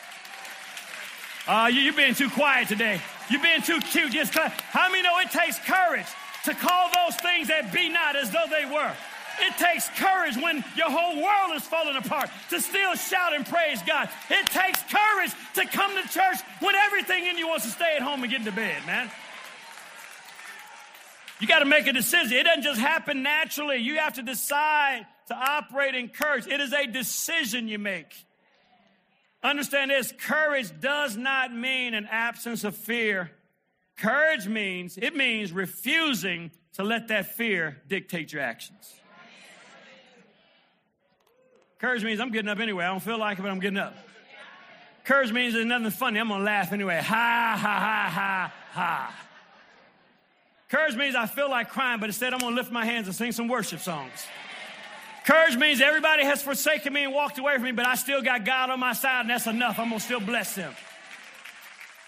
[1.46, 3.02] Uh, you, are being too quiet today.
[3.30, 4.14] You're being too cute.
[4.14, 6.08] Just how many know it takes courage
[6.46, 8.94] to call those things that be not as though they were?
[9.40, 13.82] It takes courage when your whole world is falling apart to still shout and praise
[13.86, 14.10] God.
[14.30, 18.02] It takes courage to come to church when everything in you wants to stay at
[18.02, 19.10] home and get into bed, man.
[21.40, 22.38] You got to make a decision.
[22.38, 23.78] It doesn't just happen naturally.
[23.78, 26.48] You have to decide to operate in courage.
[26.48, 28.14] It is a decision you make.
[29.44, 33.32] Understand this courage does not mean an absence of fear.
[33.98, 38.94] Courage means, it means refusing to let that fear dictate your actions.
[41.80, 42.86] Courage means I'm getting up anyway.
[42.86, 43.96] I don't feel like it, but I'm getting up.
[45.04, 46.20] Courage means there's nothing funny.
[46.20, 46.98] I'm going to laugh anyway.
[46.98, 49.26] Ha, ha, ha, ha, ha.
[50.70, 53.16] Courage means I feel like crying, but instead I'm going to lift my hands and
[53.16, 54.26] sing some worship songs.
[55.26, 58.46] Courage means everybody has forsaken me and walked away from me, but I still got
[58.46, 59.80] God on my side, and that's enough.
[59.80, 60.74] I'm going to still bless them.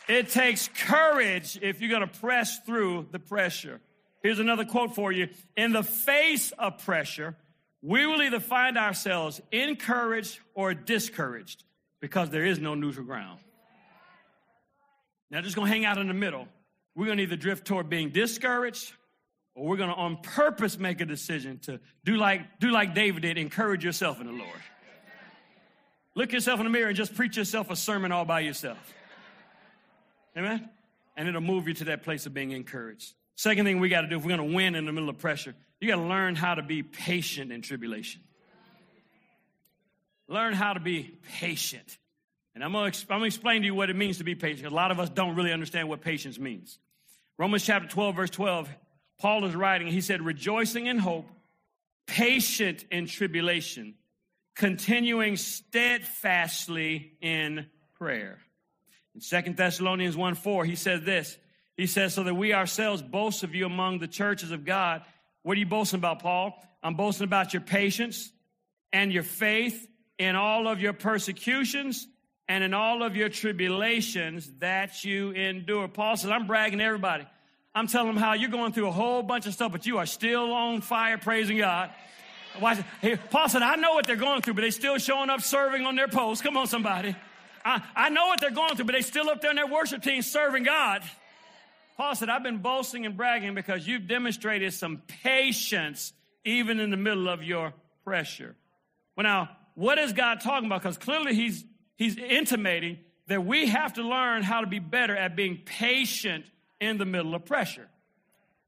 [0.07, 3.81] It takes courage if you're going to press through the pressure.
[4.23, 5.29] Here's another quote for you.
[5.55, 7.35] In the face of pressure,
[7.81, 11.63] we will either find ourselves encouraged or discouraged
[11.99, 13.39] because there is no neutral ground.
[15.29, 16.47] Now, just to hang out in the middle.
[16.95, 18.91] We're to either drift toward being discouraged
[19.53, 23.37] or we're to on purpose make a decision to do like, do like David did,
[23.37, 24.61] encourage yourself in the Lord.
[26.15, 28.79] Look yourself in the mirror and just preach yourself a sermon all by yourself.
[30.35, 30.69] Amen?
[31.15, 33.13] And it'll move you to that place of being encouraged.
[33.35, 35.53] Second thing we got to do if we're to win in the middle of pressure,
[35.79, 38.21] you got to learn how to be patient in tribulation.
[40.27, 41.97] Learn how to be patient.
[42.55, 44.65] And I'm going to explain to you what it means to be patient.
[44.67, 46.79] A lot of us don't really understand what patience means.
[47.37, 48.69] Romans chapter 12, verse 12
[49.19, 51.27] Paul is writing, he said, rejoicing in hope,
[52.05, 53.95] patient in tribulation,
[54.55, 58.37] continuing steadfastly in prayer.
[59.15, 61.37] In Second Thessalonians 1 4, he says this.
[61.75, 65.03] He says, so that we ourselves boast of you among the churches of God.
[65.47, 66.61] What are you boasting about, Paul?
[66.83, 68.33] I'm boasting about your patience
[68.91, 69.87] and your faith
[70.19, 72.05] in all of your persecutions
[72.49, 75.87] and in all of your tribulations that you endure.
[75.87, 77.25] Paul says, I'm bragging to everybody.
[77.73, 80.05] I'm telling them how you're going through a whole bunch of stuff, but you are
[80.05, 81.91] still on fire praising God.
[82.59, 82.79] Watch
[83.29, 85.95] Paul said, I know what they're going through, but they're still showing up serving on
[85.95, 86.43] their post.
[86.43, 87.15] Come on, somebody.
[87.63, 90.03] I, I know what they're going through, but they're still up there in their worship
[90.03, 91.03] team serving God.
[91.97, 96.13] Paul said, I've been boasting and bragging because you've demonstrated some patience
[96.45, 98.55] even in the middle of your pressure.
[99.15, 100.83] Well, now, what is God talking about?
[100.83, 101.65] Because clearly he's,
[101.97, 106.45] he's intimating that we have to learn how to be better at being patient
[106.79, 107.87] in the middle of pressure.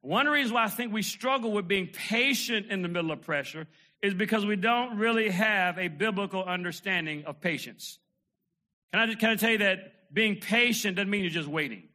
[0.01, 3.67] One reason why I think we struggle with being patient in the middle of pressure
[4.01, 7.99] is because we don't really have a biblical understanding of patience.
[8.91, 11.88] Can I, can I tell you that being patient doesn't mean you're just waiting?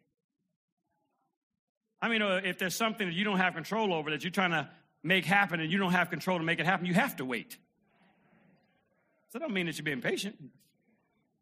[2.04, 4.50] I mean, uh, if there's something that you don't have control over that you're trying
[4.50, 4.68] to
[5.02, 7.56] make happen and you don't have control to make it happen, you have to wait.
[9.30, 10.36] So that don't mean that you're being patient.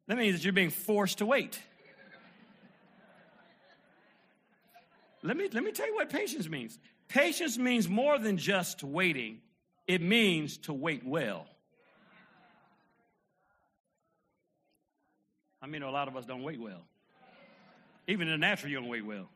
[0.06, 1.58] That means that you're being forced to wait.
[5.24, 6.78] Let me, let me tell you what patience means.
[7.08, 9.40] Patience means more than just waiting,
[9.88, 11.44] it means to wait well.
[15.60, 16.84] I mean, a lot of us don't wait well.
[18.06, 19.28] Even in the natural, you don't wait well.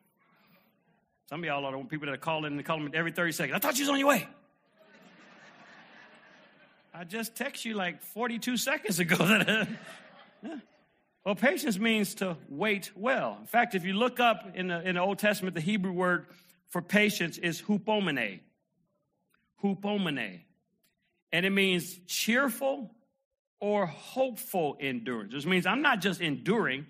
[1.29, 3.55] Some of y'all are the people that call in and call them every 30 seconds.
[3.55, 4.27] I thought you was on your way.
[6.93, 9.65] I just text you like 42 seconds ago.
[11.27, 13.35] Well, patience means to wait well.
[13.41, 16.25] In fact, if you look up in the, in the Old Testament, the Hebrew word
[16.69, 18.39] for patience is hupomene.
[19.61, 20.39] Hupomene.
[21.33, 22.95] And it means cheerful
[23.59, 26.85] or hopeful endurance, which means I'm not just enduring,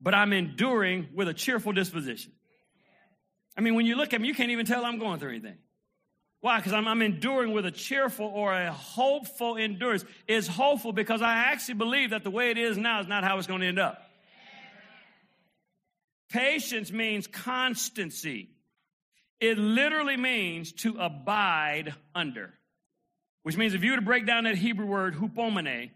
[0.00, 2.30] but I'm enduring with a cheerful disposition.
[3.56, 5.58] I mean, when you look at me, you can't even tell I'm going through anything.
[6.40, 6.56] Why?
[6.56, 10.04] Because I'm, I'm, enduring with a cheerful or a hopeful endurance.
[10.26, 13.36] It's hopeful because I actually believe that the way it is now is not how
[13.36, 14.02] it's going to end up.
[16.30, 18.50] Patience means constancy.
[19.40, 22.54] It literally means to abide under,
[23.42, 25.90] which means if you were to break down that Hebrew word hupomene,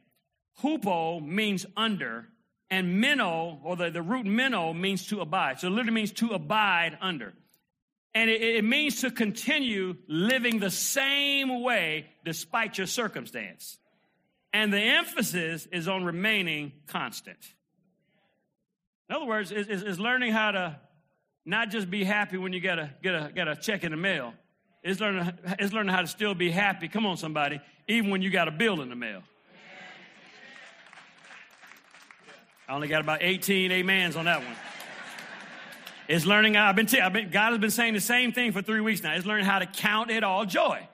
[0.63, 2.27] hupo means under,
[2.71, 5.61] and meno, or the, the root meno, means to abide.
[5.61, 7.35] So it literally means to abide under.
[8.15, 13.79] And it, it means to continue living the same way despite your circumstance.
[14.53, 17.39] And the emphasis is on remaining constant.
[19.09, 20.77] In other words, is, learning how to
[21.45, 23.97] not just be happy when you get a, get a, get a check in the
[23.97, 24.33] mail.
[24.83, 28.31] It's learning, it's learning how to still be happy, come on somebody, even when you
[28.31, 29.23] got a bill in the mail.
[32.69, 34.57] I only got about 18 amens on that one.
[36.07, 36.57] It's learning.
[36.57, 39.03] I've been, t- I've been, God has been saying the same thing for three weeks
[39.03, 39.15] now.
[39.15, 40.87] It's learning how to count it all joy.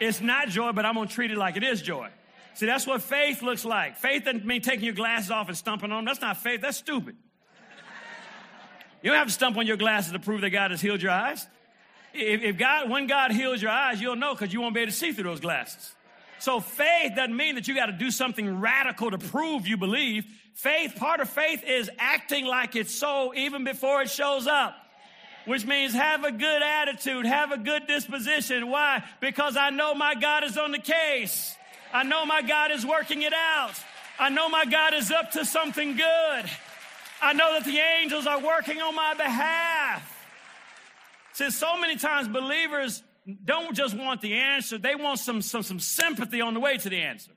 [0.00, 2.08] It's not joy, but I'm going to treat it like it is joy.
[2.54, 3.96] See, that's what faith looks like.
[3.96, 6.04] Faith doesn't mean taking your glasses off and stumping on them.
[6.06, 6.60] That's not faith.
[6.60, 7.16] That's stupid.
[9.02, 11.12] You don't have to stump on your glasses to prove that God has healed your
[11.12, 11.46] eyes.
[12.14, 14.92] If, if God, when God heals your eyes, you'll know because you won't be able
[14.92, 15.92] to see through those glasses.
[16.38, 20.24] So faith doesn't mean that you got to do something radical to prove you believe.
[20.54, 24.74] Faith, part of faith is acting like it's so even before it shows up.
[25.46, 28.70] Which means have a good attitude, have a good disposition.
[28.70, 29.04] Why?
[29.20, 31.54] Because I know my God is on the case.
[31.92, 33.74] I know my God is working it out.
[34.18, 36.50] I know my God is up to something good.
[37.20, 40.10] I know that the angels are working on my behalf.
[41.34, 43.02] Since so many times believers
[43.44, 46.88] don't just want the answer, they want some, some, some sympathy on the way to
[46.88, 47.32] the answer.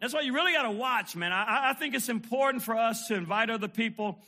[0.00, 1.32] That's why you really got to watch, man.
[1.32, 4.18] I, I think it's important for us to invite other people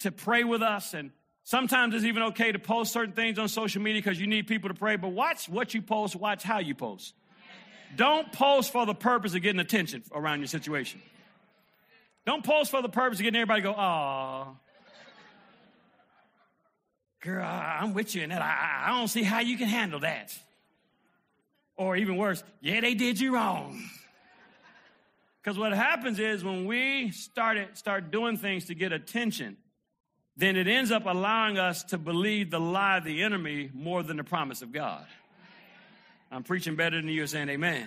[0.00, 0.92] to pray with us.
[0.92, 1.12] And
[1.44, 4.70] sometimes it's even okay to post certain things on social media because you need people
[4.70, 4.96] to pray.
[4.96, 7.14] But watch what you post, watch how you post.
[7.96, 11.00] Don't post for the purpose of getting attention around your situation.
[12.26, 14.56] Don't post for the purpose of getting everybody to go, oh,
[17.20, 18.42] girl, I'm with you in that.
[18.42, 20.36] I, I don't see how you can handle that.
[21.76, 23.80] Or even worse, yeah, they did you wrong.
[25.44, 29.58] Because what happens is when we start, start doing things to get attention,
[30.38, 34.16] then it ends up allowing us to believe the lie of the enemy more than
[34.16, 35.04] the promise of God.
[36.32, 37.86] I'm preaching better than you saying amen.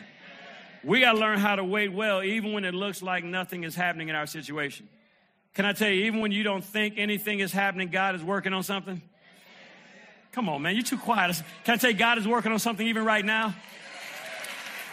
[0.84, 3.74] We got to learn how to wait well, even when it looks like nothing is
[3.74, 4.88] happening in our situation.
[5.56, 8.54] Can I tell you, even when you don't think anything is happening, God is working
[8.54, 9.02] on something?
[10.32, 11.41] Come on, man, you're too quiet.
[11.63, 13.56] Can I tell you, God is working on something even right now?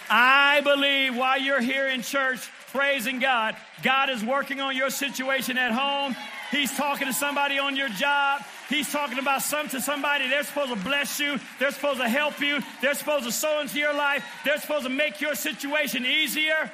[0.08, 5.56] I believe while you're here in church praising God, God is working on your situation
[5.56, 6.16] at home.
[6.50, 8.42] He's talking to somebody on your job.
[8.68, 10.28] He's talking about some to somebody.
[10.28, 11.38] They're supposed to bless you.
[11.60, 12.60] They're supposed to help you.
[12.82, 14.24] They're supposed to sow into your life.
[14.44, 16.70] They're supposed to make your situation easier.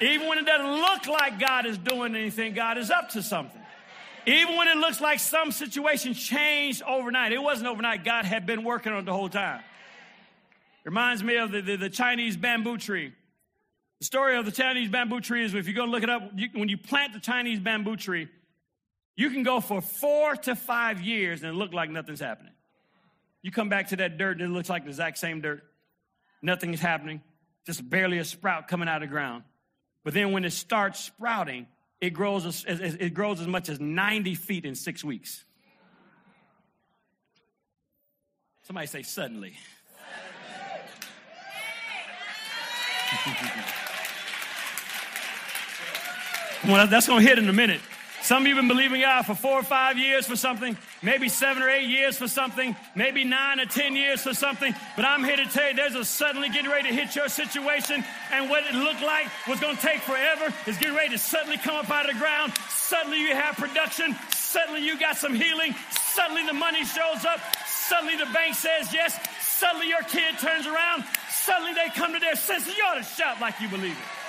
[0.00, 3.60] Even when it doesn't look like God is doing anything, God is up to something.
[4.26, 8.04] Even when it looks like some situation changed overnight, it wasn't overnight.
[8.04, 9.60] God had been working on it the whole time.
[10.84, 13.12] Reminds me of the, the, the Chinese bamboo tree.
[14.00, 16.48] The story of the Chinese bamboo tree is if you go look it up, you,
[16.54, 18.28] when you plant the Chinese bamboo tree,
[19.14, 22.54] you can go for four to five years and look like nothing's happening.
[23.42, 25.62] You come back to that dirt and it looks like the exact same dirt.
[26.40, 27.20] Nothing is happening,
[27.66, 29.44] just barely a sprout coming out of the ground.
[30.02, 31.66] But then when it starts sprouting,
[32.00, 35.44] it grows as, it grows as much as 90 feet in six weeks.
[38.62, 39.54] Somebody say suddenly.
[46.64, 47.80] Well, that's going to hit in a minute.
[48.22, 51.30] Some of you have been believing God for four or five years for something, maybe
[51.30, 54.74] seven or eight years for something, maybe nine or ten years for something.
[54.94, 58.04] But I'm here to tell you there's a suddenly getting ready to hit your situation.
[58.30, 61.56] And what it looked like was going to take forever is getting ready to suddenly
[61.56, 62.52] come up out of the ground.
[62.68, 64.14] Suddenly you have production.
[64.30, 65.74] Suddenly you got some healing.
[66.12, 67.40] Suddenly the money shows up.
[67.66, 69.18] Suddenly the bank says yes.
[69.40, 71.04] Suddenly your kid turns around.
[71.30, 72.76] Suddenly they come to their senses.
[72.76, 74.19] You ought to shout like you believe it.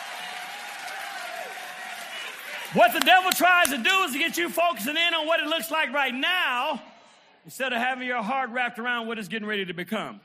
[2.74, 5.48] What the devil tries to do is to get you focusing in on what it
[5.48, 6.82] looks like right now
[7.44, 10.22] instead of having your heart wrapped around what it's getting ready to become.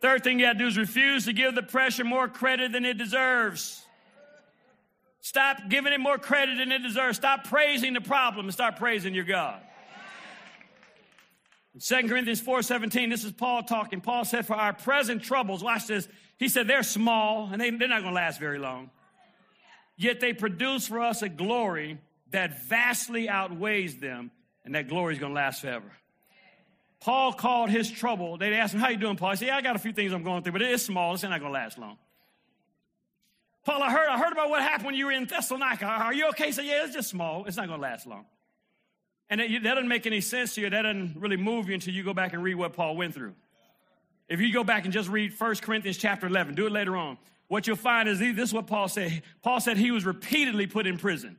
[0.00, 2.84] Third thing you got to do is refuse to give the pressure more credit than
[2.84, 3.84] it deserves.
[5.20, 7.16] Stop giving it more credit than it deserves.
[7.16, 9.60] Stop praising the problem and start praising your God.
[11.74, 14.00] In 2 Corinthians 4:17, this is Paul talking.
[14.00, 16.08] Paul said, For our present troubles, watch this.
[16.38, 18.90] He said, they're small and they, they're not going to last very long.
[19.96, 21.98] Yet they produce for us a glory
[22.30, 24.30] that vastly outweighs them,
[24.64, 25.90] and that glory is going to last forever.
[27.00, 28.38] Paul called his trouble.
[28.38, 29.30] They asked him, How you doing, Paul?
[29.30, 31.14] He said, Yeah, I got a few things I'm going through, but it is small.
[31.14, 31.98] It's not going to last long.
[33.64, 35.86] Paul, I heard, I heard about what happened when you were in Thessalonica.
[35.86, 36.46] Are you okay?
[36.46, 37.44] He said, Yeah, it's just small.
[37.44, 38.24] It's not going to last long.
[39.30, 40.70] And that, that doesn't make any sense to you.
[40.70, 43.34] That doesn't really move you until you go back and read what Paul went through.
[44.28, 47.18] If you go back and just read 1 Corinthians chapter 11, do it later on
[47.48, 49.22] what you'll find is this is what Paul said.
[49.42, 51.36] Paul said he was repeatedly put in prison.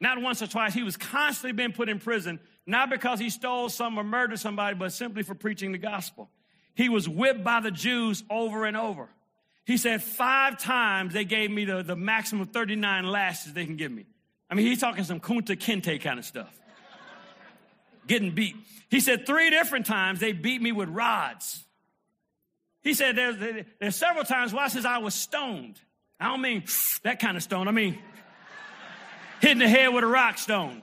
[0.00, 0.74] Not once or twice.
[0.74, 4.76] He was constantly being put in prison, not because he stole some or murdered somebody,
[4.76, 6.30] but simply for preaching the gospel.
[6.74, 9.08] He was whipped by the Jews over and over.
[9.64, 13.90] He said five times they gave me the, the maximum 39 lashes they can give
[13.90, 14.04] me.
[14.50, 16.54] I mean, he's talking some Kunta Kinte kind of stuff.
[18.06, 18.56] Getting beat.
[18.90, 21.63] He said three different times they beat me with rods.
[22.84, 25.80] He said there's, there's several times I says I was stoned.
[26.20, 26.64] I don't mean
[27.02, 27.66] that kind of stone.
[27.66, 27.98] I mean
[29.40, 30.82] hitting the head with a rock stone.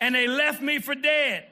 [0.00, 1.46] And they left me for dead.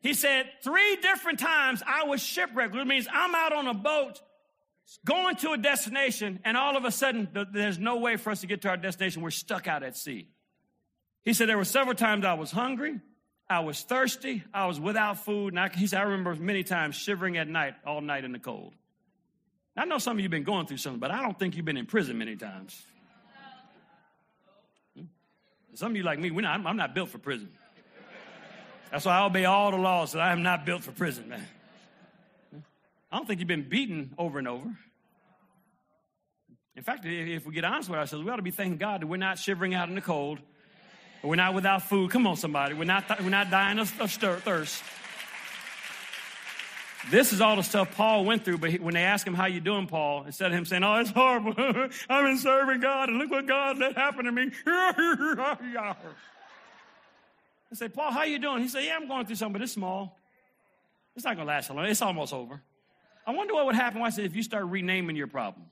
[0.00, 4.20] He said three different times I was shipwrecked, which means I'm out on a boat
[5.04, 8.46] going to a destination, and all of a sudden there's no way for us to
[8.46, 9.22] get to our destination.
[9.22, 10.28] We're stuck out at sea.
[11.24, 13.00] He said there were several times I was hungry.
[13.48, 14.42] I was thirsty.
[14.52, 15.52] I was without food.
[15.52, 18.38] And I, he said, I remember many times shivering at night, all night in the
[18.38, 18.74] cold.
[19.76, 21.64] I know some of you have been going through something, but I don't think you've
[21.64, 22.80] been in prison many times.
[24.96, 25.04] Hmm?
[25.74, 27.50] Some of you, like me, not, I'm, I'm not built for prison.
[28.90, 31.46] That's why I obey all the laws that I am not built for prison, man.
[33.10, 34.68] I don't think you've been beaten over and over.
[36.76, 39.06] In fact, if we get honest with ourselves, we ought to be thanking God that
[39.06, 40.40] we're not shivering out in the cold
[41.24, 42.10] we're not without food.
[42.10, 42.74] Come on, somebody.
[42.74, 44.82] We're not, we're not dying of, of thirst.
[47.10, 49.46] This is all the stuff Paul went through, but he, when they asked him, how
[49.46, 51.54] you doing, Paul, instead of him saying, oh, it's horrible.
[52.08, 54.50] I've been serving God, and look what God let happen to me.
[54.66, 55.94] I
[57.72, 58.62] say, Paul, how you doing?
[58.62, 60.18] He said, yeah, I'm going through something, but it's small.
[61.14, 61.84] It's not going to last long.
[61.84, 62.60] It's almost over.
[63.26, 65.66] I wonder what would happen I said, if you start renaming your problem.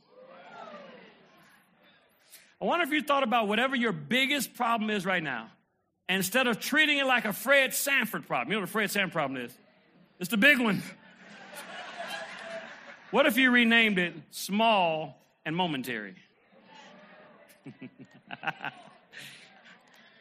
[2.62, 5.48] I wonder if you thought about whatever your biggest problem is right now,
[6.08, 8.88] and instead of treating it like a Fred Sanford problem, you know what a Fred
[8.88, 9.52] Sanford problem is?
[10.20, 10.80] It's the big one.
[13.10, 16.14] what if you renamed it small and momentary?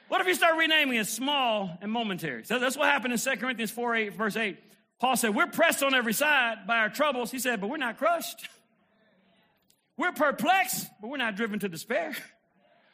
[0.08, 2.44] what if you start renaming it small and momentary?
[2.44, 4.58] So that's what happened in 2 Corinthians 4 8, verse 8.
[5.00, 7.30] Paul said, We're pressed on every side by our troubles.
[7.30, 8.50] He said, But we're not crushed.
[10.02, 12.16] We're perplexed, but we're not driven to despair.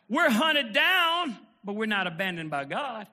[0.10, 3.08] We're hunted down, but we're not abandoned by God.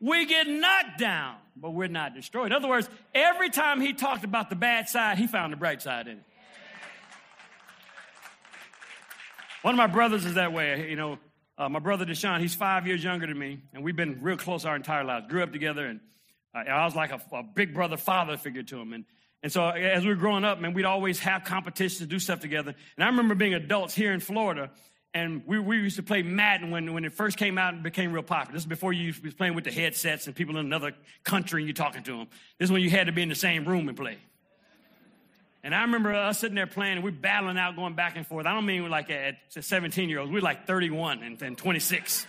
[0.00, 2.46] We get knocked down, but we're not destroyed.
[2.46, 5.80] In other words, every time he talked about the bad side, he found the bright
[5.80, 6.24] side in it.
[9.62, 10.90] One of my brothers is that way.
[10.90, 11.18] You know,
[11.56, 14.64] uh, my brother Deshaun, he's five years younger than me, and we've been real close
[14.64, 15.28] our entire lives.
[15.28, 16.00] Grew up together, and
[16.52, 18.92] uh, I was like a, a, big brother father figure to him.
[18.92, 19.04] And
[19.42, 22.40] and so as we were growing up, man, we'd always have competitions, to do stuff
[22.40, 22.74] together.
[22.96, 24.70] And I remember being adults here in Florida,
[25.14, 28.12] and we, we used to play Madden when, when it first came out and became
[28.12, 28.54] real popular.
[28.54, 30.92] This is before you was playing with the headsets and people in another
[31.24, 32.26] country and you're talking to them.
[32.58, 34.18] This is when you had to be in the same room and play.
[35.62, 38.46] And I remember us sitting there playing, and we're battling out, going back and forth.
[38.46, 42.26] I don't mean like at 17 year olds, we're like 31 and, and 26.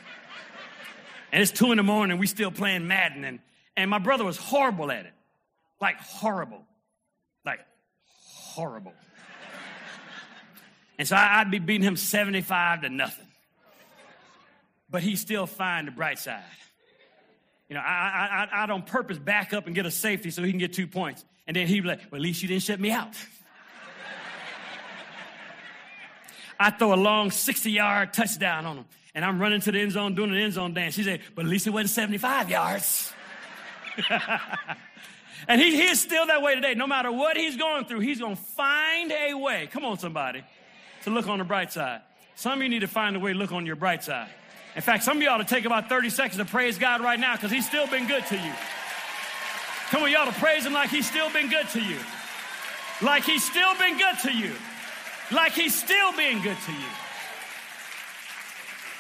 [1.32, 3.24] and it's two in the morning, and we still playing Madden.
[3.24, 3.40] And,
[3.76, 5.14] and my brother was horrible at it.
[5.82, 6.64] Like horrible
[8.58, 8.94] horrible.
[10.98, 13.28] and so I'd be beating him 75 to nothing.
[14.90, 16.42] But he still find the bright side.
[17.70, 20.50] You know, I, I, I'd on purpose back up and get a safety so he
[20.50, 21.24] can get two points.
[21.46, 23.14] And then he'd be like, well, at least you didn't shut me out.
[26.60, 28.86] I throw a long 60 yard touchdown on him.
[29.14, 30.96] And I'm running to the end zone doing an end zone dance.
[30.96, 33.14] He said, but at least it wasn't 75 yards.
[35.48, 36.74] and he, he is still that way today.
[36.74, 39.68] No matter what he's going through, he's going to find a way.
[39.72, 40.44] Come on, somebody,
[41.04, 42.02] to look on the bright side.
[42.36, 44.30] Some of you need to find a way to look on your bright side.
[44.76, 47.20] In fact, some of you ought to take about 30 seconds to praise God right
[47.20, 48.54] now because he's still been good to you.
[49.90, 51.98] Come on, ought to praise him like he's still been good to you.
[53.02, 54.52] Like he's still been good to you.
[55.32, 56.90] Like he's still being good to you.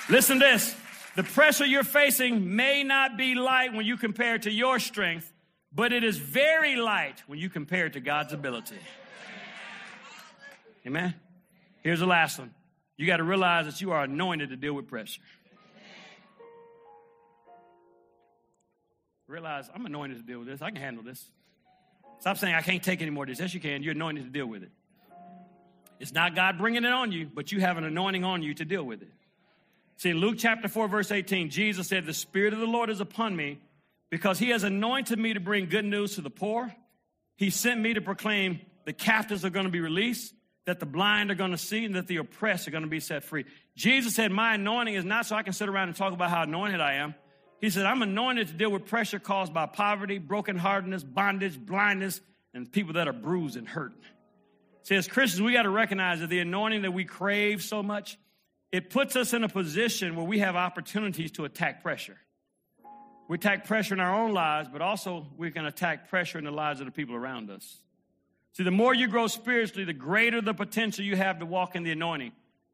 [0.10, 0.76] Listen to this.
[1.16, 5.32] The pressure you're facing may not be light when you compare it to your strength,
[5.78, 8.80] but it is very light when you compare it to God's ability.
[10.88, 11.14] Amen.
[11.84, 12.52] Here's the last one.
[12.98, 15.22] You got to realize that you are anointed to deal with pressure.
[19.28, 20.64] Realize I'm anointed to deal with this.
[20.64, 21.24] I can handle this.
[22.22, 23.40] Stop saying I can't take any more of this.
[23.40, 23.84] Yes, you can.
[23.84, 24.72] You're anointed to deal with it.
[26.00, 28.66] It's not God bringing it on you, but you have an anointing on you to
[28.66, 29.12] deal with it.
[29.98, 33.00] See, in Luke chapter 4, verse 18, Jesus said, The Spirit of the Lord is
[33.00, 33.60] upon me
[34.10, 36.74] because he has anointed me to bring good news to the poor.
[37.36, 40.34] He sent me to proclaim the captives are going to be released,
[40.66, 42.99] that the blind are going to see, and that the oppressed are going to be
[42.99, 43.45] set free.
[43.76, 46.43] Jesus said, My anointing is not so I can sit around and talk about how
[46.43, 47.16] anointed I am.
[47.60, 52.22] He said, I'm anointed to deal with pressure caused by poverty, brokenheartedness, bondage, blindness,
[52.53, 53.93] and people that are bruised and hurt.
[54.84, 58.18] See, as Christians, we got to recognize that the anointing that we crave so much,
[58.72, 62.18] it puts us in a position where we have opportunities to attack pressure.
[63.28, 66.52] We attack pressure in our own lives, but also we can attack pressure in the
[66.52, 67.82] lives of the people around us.
[68.54, 71.84] See, the more you grow spiritually, the greater the potential you have to walk in
[71.84, 72.32] the anointing.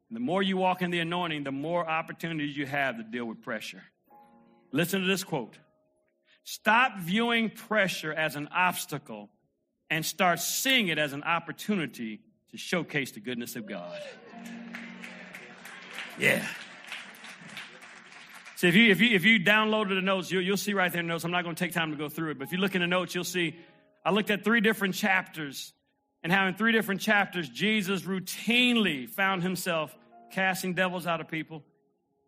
[0.08, 3.24] And the more you walk in the anointing, the more opportunities you have to deal
[3.24, 3.82] with pressure.
[4.70, 5.58] Listen to this quote
[6.44, 9.30] Stop viewing pressure as an obstacle
[9.90, 14.00] and start seeing it as an opportunity to showcase the goodness of God.
[16.18, 16.46] Yeah.
[18.64, 21.06] If you, if you, if you downloaded the notes, you'll, you'll see right there in
[21.06, 21.24] the notes.
[21.24, 22.80] I'm not going to take time to go through it, but if you look in
[22.80, 23.56] the notes, you'll see
[24.04, 25.72] I looked at three different chapters
[26.22, 29.96] and how in three different chapters, Jesus routinely found himself
[30.32, 31.62] casting devils out of people,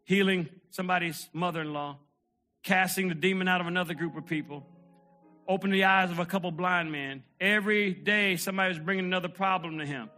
[0.05, 1.99] healing somebody's mother in law,
[2.63, 4.67] casting the demon out of another group of people,
[5.49, 7.25] opening the eyes of a couple blind men.
[7.41, 10.11] Every day, somebody was bringing another problem to him.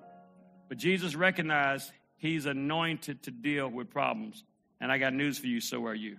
[0.68, 4.44] But Jesus recognized he's anointed to deal with problems.
[4.80, 6.16] And I got news for you, so are you.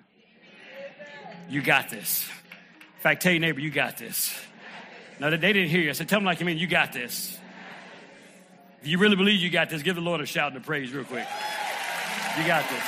[1.50, 2.28] You got this.
[2.98, 4.38] In fact, tell your neighbor, you got this.
[5.20, 5.90] No, that they didn't hear you.
[5.90, 7.38] I said, tell them like you mean, you got this.
[8.82, 10.94] If you really believe you got this, give the Lord a shout and a praise
[10.94, 11.28] real quick.
[12.38, 12.84] You got this.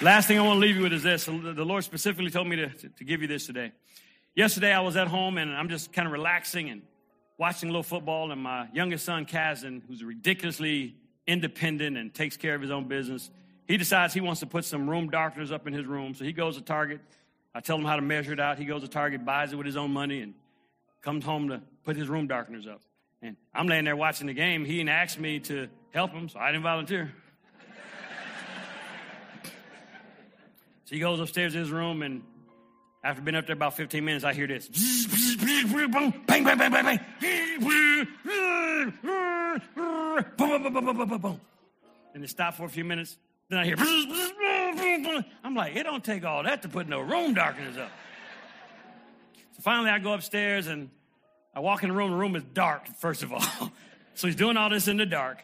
[0.00, 1.24] Last thing I want to leave you with is this.
[1.24, 3.72] The Lord specifically told me to, to, to give you this today.
[4.34, 6.82] Yesterday, I was at home and I'm just kind of relaxing and
[7.38, 8.30] watching a little football.
[8.30, 13.30] And my youngest son, Kazan, who's ridiculously independent and takes care of his own business,
[13.66, 16.14] he decides he wants to put some room darkeners up in his room.
[16.14, 17.00] So he goes to Target.
[17.54, 18.58] I tell him how to measure it out.
[18.58, 20.34] He goes to Target, buys it with his own money, and
[21.02, 22.80] comes home to put his room darkeners up.
[23.22, 24.64] And I'm laying there watching the game.
[24.64, 27.12] He didn't ask me to help him, so I didn't volunteer.
[30.84, 32.22] So he goes upstairs to his room, and
[33.04, 34.97] after being up there about 15 minutes, I hear this.
[35.72, 36.72] Bang, bang, bang,
[41.08, 41.40] bang, bang.
[42.14, 43.16] And it stopped for a few minutes.
[43.48, 43.76] Then I hear.
[45.44, 47.90] I'm like, it don't take all that to put no room darkness up.
[49.56, 50.90] So finally, I go upstairs and
[51.54, 52.10] I walk in the room.
[52.10, 53.40] The room is dark, first of all.
[54.14, 55.38] so he's doing all this in the dark.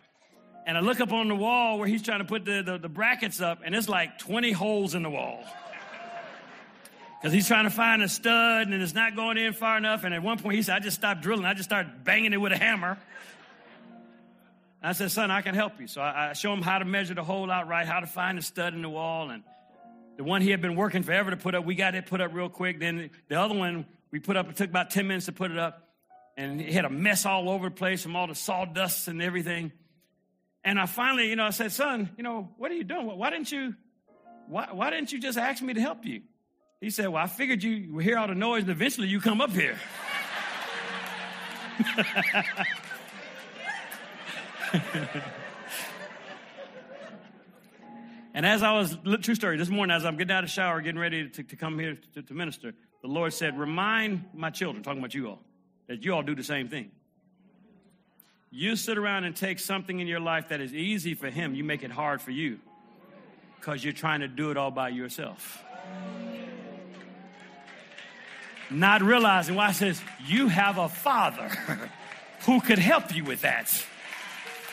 [0.67, 2.89] And I look up on the wall where he's trying to put the, the, the
[2.89, 5.45] brackets up, and it's like 20 holes in the wall.
[7.25, 10.05] Because he's trying to find a stud, and it's not going in far enough.
[10.05, 11.47] And at one point, he said, I just stopped drilling.
[11.47, 12.99] I just started banging it with a hammer.
[14.83, 15.87] I said, son, I can help you.
[15.87, 18.37] So I, I show him how to measure the hole out right, how to find
[18.37, 19.31] the stud in the wall.
[19.31, 19.43] And
[20.19, 22.35] the one he had been working forever to put up, we got it put up
[22.35, 22.79] real quick.
[22.79, 25.57] Then the other one we put up, it took about 10 minutes to put it
[25.57, 25.83] up.
[26.37, 29.73] And he had a mess all over the place from all the sawdust and everything.
[30.63, 33.07] And I finally, you know, I said, son, you know, what are you doing?
[33.07, 33.75] Why didn't you,
[34.47, 36.21] why, why didn't you just ask me to help you?
[36.85, 39.41] He said, well, I figured you would hear all the noise and eventually you come
[39.41, 39.79] up here.
[48.35, 50.83] and as I was, true story, this morning, as I'm getting out of the shower,
[50.83, 54.85] getting ready to, to come here to, to minister, the Lord said, remind my children,
[54.85, 55.41] talking about you all,
[55.87, 56.91] that you all do the same thing.
[58.51, 61.65] You sit around and take something in your life that is easy for him, you
[61.65, 62.59] make it hard for you
[63.59, 65.65] because you're trying to do it all by yourself.
[68.71, 71.49] Not realizing why it says, You have a father
[72.47, 73.71] who could help you with that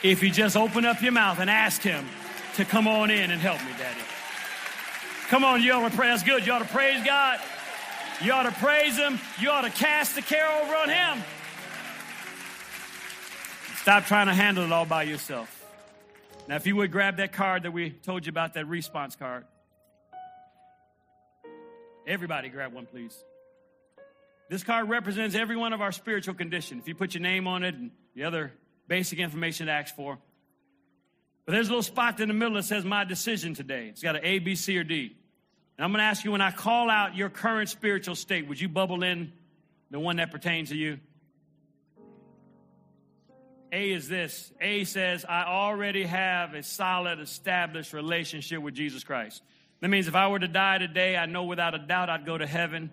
[0.04, 2.06] if you just open up your mouth and ask Him
[2.56, 4.00] to come on in and help me, Daddy.
[5.30, 6.10] Come on, you ought to praise.
[6.10, 6.46] That's good.
[6.46, 7.40] You ought to praise God.
[8.22, 9.20] You ought to praise Him.
[9.40, 11.24] You ought to cast the care over on Him.
[13.78, 15.58] Stop trying to handle it all by yourself.
[16.48, 19.46] Now, if you would grab that card that we told you about, that response card.
[22.06, 23.24] Everybody grab one, please.
[24.52, 26.78] This card represents every one of our spiritual condition.
[26.78, 28.52] If you put your name on it and the other
[28.86, 30.18] basic information it asks for.
[31.46, 33.88] But there's a little spot in the middle that says my decision today.
[33.88, 35.16] It's got an A, B, C, or D.
[35.78, 38.60] And I'm going to ask you when I call out your current spiritual state, would
[38.60, 39.32] you bubble in
[39.90, 41.00] the one that pertains to you?
[43.72, 49.44] A is this A says, I already have a solid, established relationship with Jesus Christ.
[49.80, 52.38] That means if I were to die today, I know without a doubt I'd go
[52.38, 52.92] to heaven.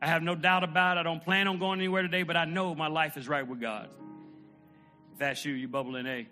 [0.00, 1.00] I have no doubt about it.
[1.00, 3.60] I don't plan on going anywhere today, but I know my life is right with
[3.60, 3.88] God.
[5.12, 6.28] If that's you, you bubble in A.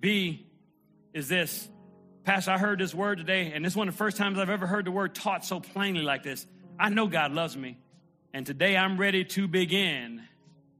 [0.00, 0.46] B
[1.14, 1.68] is this.
[2.24, 4.50] Pastor, I heard this word today, and this is one of the first times I've
[4.50, 6.46] ever heard the word taught so plainly like this.
[6.78, 7.78] I know God loves me,
[8.32, 10.22] and today I'm ready to begin.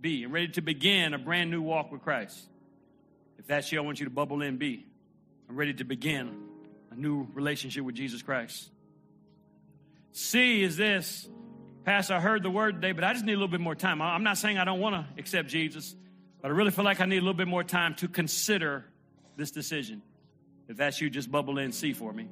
[0.00, 2.38] B, I'm ready to begin a brand new walk with Christ.
[3.38, 4.86] If that's you, I want you to bubble in B.
[5.48, 6.36] I'm ready to begin
[6.90, 8.70] a new relationship with Jesus Christ.
[10.12, 11.28] C is this.
[11.84, 14.00] Pastor, I heard the word today, but I just need a little bit more time.
[14.00, 15.96] I'm not saying I don't want to accept Jesus,
[16.40, 18.84] but I really feel like I need a little bit more time to consider
[19.36, 20.00] this decision.
[20.68, 22.28] If that's you, just bubble in C for me.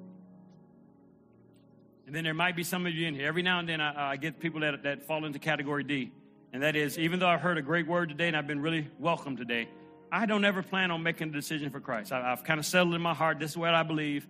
[2.06, 3.26] And then there might be some of you in here.
[3.26, 6.12] Every now and then I, I get people that, that fall into category D.
[6.52, 8.88] And that is, even though I've heard a great word today and I've been really
[9.00, 9.68] welcome today,
[10.12, 12.12] I don't ever plan on making a decision for Christ.
[12.12, 14.28] I, have kind of settled in my heart, this is what I believe.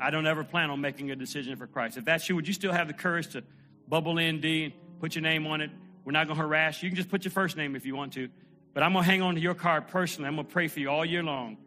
[0.00, 1.98] I don't ever plan on making a decision for Christ.
[1.98, 3.44] If that's you, would you still have the courage to
[3.88, 5.70] bubble in D, put your name on it?
[6.04, 6.86] We're not going to harass you.
[6.86, 8.28] You can just put your first name if you want to.
[8.74, 10.28] But I'm going to hang on to your card personally.
[10.28, 11.58] I'm going to pray for you all year long.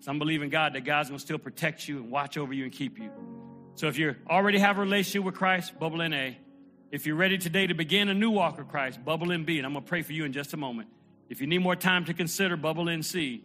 [0.00, 2.64] So I'm believing God that God's going to still protect you and watch over you
[2.64, 3.10] and keep you.
[3.74, 6.38] So if you already have a relationship with Christ, bubble in A.
[6.90, 9.58] If you're ready today to begin a new walk with Christ, bubble in B.
[9.58, 10.88] And I'm going to pray for you in just a moment.
[11.28, 13.44] If you need more time to consider, bubble in C.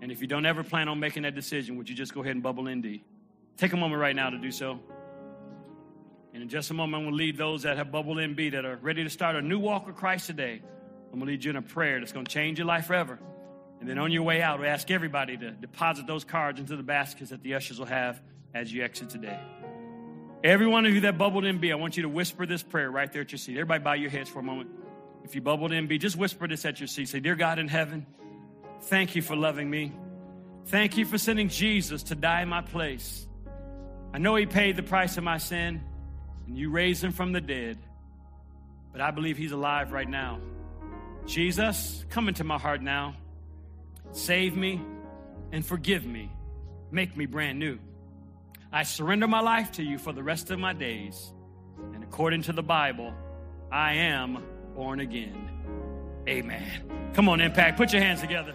[0.00, 2.34] And if you don't ever plan on making that decision, would you just go ahead
[2.34, 3.04] and bubble in D?
[3.56, 4.80] Take a moment right now to do so.
[6.32, 8.50] And in just a moment, I'm going to lead those that have bubbled in B
[8.50, 10.62] that are ready to start a new walk with Christ today.
[11.12, 13.18] I'm going to lead you in a prayer that's going to change your life forever.
[13.80, 16.82] And then on your way out, we ask everybody to deposit those cards into the
[16.82, 18.22] baskets that the ushers will have
[18.54, 19.38] as you exit today.
[20.42, 22.90] Every one of you that bubbled in B, I want you to whisper this prayer
[22.90, 23.52] right there at your seat.
[23.52, 24.70] Everybody bow your heads for a moment.
[25.24, 27.08] If you bubbled in B, just whisper this at your seat.
[27.08, 28.06] Say, Dear God in heaven,
[28.82, 29.92] thank you for loving me.
[30.66, 33.26] Thank you for sending Jesus to die in my place.
[34.14, 35.82] I know he paid the price of my sin
[36.52, 37.78] and you raised him from the dead,
[38.92, 40.38] but I believe he's alive right now.
[41.24, 43.14] Jesus, come into my heart now.
[44.10, 44.78] Save me
[45.50, 46.30] and forgive me.
[46.90, 47.78] Make me brand new.
[48.70, 51.32] I surrender my life to you for the rest of my days.
[51.94, 53.14] And according to the Bible,
[53.70, 54.44] I am
[54.74, 55.48] born again.
[56.28, 57.10] Amen.
[57.14, 57.78] Come on, Impact.
[57.78, 58.54] Put your hands together.